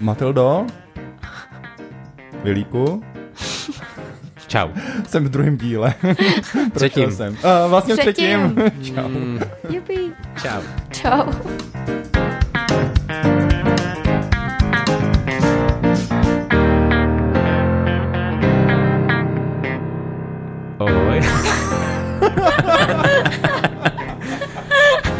Matildo, 0.00 0.66
Vilíku, 2.44 3.02
Čau. 4.54 4.68
jsem 5.08 5.24
v 5.24 5.28
druhém 5.28 5.56
díle. 5.56 5.94
Třetím. 6.74 7.10
jsem. 7.10 7.32
Uh, 7.32 7.70
vlastně 7.70 7.96
třetím. 7.96 8.54
Třetím. 8.54 8.94
Čau. 8.94 9.08
Mm, 9.08 9.40
Jupi. 9.68 9.98
čau. 10.42 10.60
Čau. 10.90 11.32
Oj. 20.78 21.20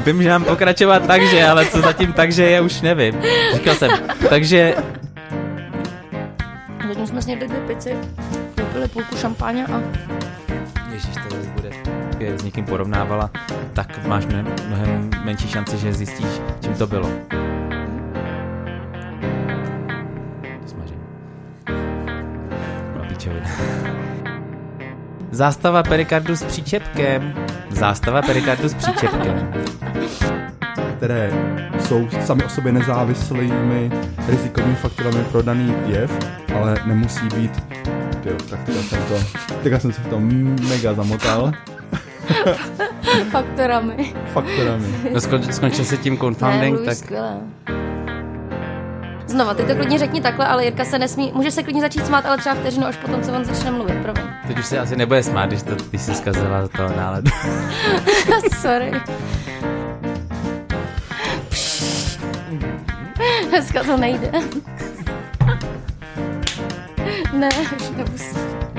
Vím, 0.07 0.23
že 0.23 0.29
mám 0.29 0.45
pokračovat 0.45 1.07
takže, 1.07 1.45
ale 1.45 1.67
co 1.67 1.81
zatím 1.81 2.13
takže 2.13 2.43
je, 2.43 2.61
už 2.61 2.81
nevím. 2.81 3.23
Říkal 3.55 3.75
jsem, 3.75 3.91
takže 4.29 4.75
Zatím 6.89 7.07
jsme 7.07 7.23
snědli 7.23 7.49
dvě 7.49 7.61
pici, 7.61 7.97
vypili 8.75 8.89
půlku 8.89 9.17
šampáně 9.17 9.67
a 9.67 9.83
Ježíš, 10.93 11.15
to 11.29 11.37
zase 11.37 11.49
bude 11.49 11.71
je 12.19 12.39
s 12.39 12.45
někým 12.45 12.65
porovnávala, 12.65 13.31
tak 13.73 14.07
máš 14.07 14.27
mnohem, 14.67 15.11
menší 15.25 15.49
šanci, 15.49 15.79
že 15.79 15.93
zjistíš, 15.93 16.27
čím 16.61 16.75
to 16.75 16.87
bylo. 16.87 17.11
To 20.63 20.69
smažím. 20.69 20.99
Zástava 25.31 25.83
perikardu 25.83 26.37
s 26.37 26.45
příčepkem. 26.45 27.35
Zástava 27.71 28.23
perikardu 28.23 28.69
s 28.69 28.75
příčepkem. 28.75 29.53
které 30.97 31.31
jsou 31.81 32.09
sami 32.25 32.45
o 32.45 32.49
sobě 32.49 32.73
nezávislými 32.73 33.91
rizikovými 34.29 34.75
faktorami 34.75 35.25
pro 35.25 35.43
daný 35.43 35.75
jev, 35.87 36.19
ale 36.55 36.77
nemusí 36.87 37.29
být 37.29 37.63
Jo, 38.25 38.37
tak 38.51 38.61
teďka 38.65 38.83
jsem 38.83 38.99
to, 39.09 39.15
teďka 39.63 39.79
jsem 39.79 39.93
se 39.93 40.01
v 40.01 40.07
tom 40.07 40.29
mega 40.69 40.95
zamotal. 40.95 41.53
faktorami. 43.31 44.15
Faktorami. 44.33 44.87
No 45.13 45.21
skon, 45.21 45.53
skončil 45.53 45.85
se 45.85 45.97
tím 45.97 46.13
Ne, 46.15 46.19
confounding, 46.21 46.73
mluvíš 46.75 46.87
tak 46.87 46.97
skvěle. 46.99 47.37
Znova, 49.27 49.55
ty 49.55 49.63
to 49.63 49.75
klidně 49.75 49.99
řekni 49.99 50.21
takhle, 50.21 50.47
ale 50.47 50.65
Jirka 50.65 50.85
se 50.85 50.99
nesmí, 50.99 51.33
může 51.35 51.51
se 51.51 51.63
klidně 51.63 51.81
začít 51.81 52.07
smát, 52.07 52.27
ale 52.27 52.39
třeba 52.39 52.55
vteřinu 52.55 52.87
až 52.87 52.97
potom, 52.97 53.23
co 53.23 53.33
on 53.33 53.45
začne 53.45 53.71
mluvit, 53.71 53.97
promiň. 54.03 54.25
teď 54.47 54.59
už 54.59 54.67
se 54.67 54.79
asi 54.79 54.97
nebude 54.97 55.23
smát, 55.23 55.47
když, 55.47 55.63
to, 55.63 55.75
když 55.91 56.03
jsi 56.03 56.15
zkazila 56.15 56.69
to 56.69 56.89
náladu. 56.97 57.31
Sorry. 58.61 58.93
Dneska 63.49 63.83
to 63.85 63.97
nejde. 63.97 64.31
Ne, 67.35 67.49
už 67.77 67.91
nemusím. 67.97 68.74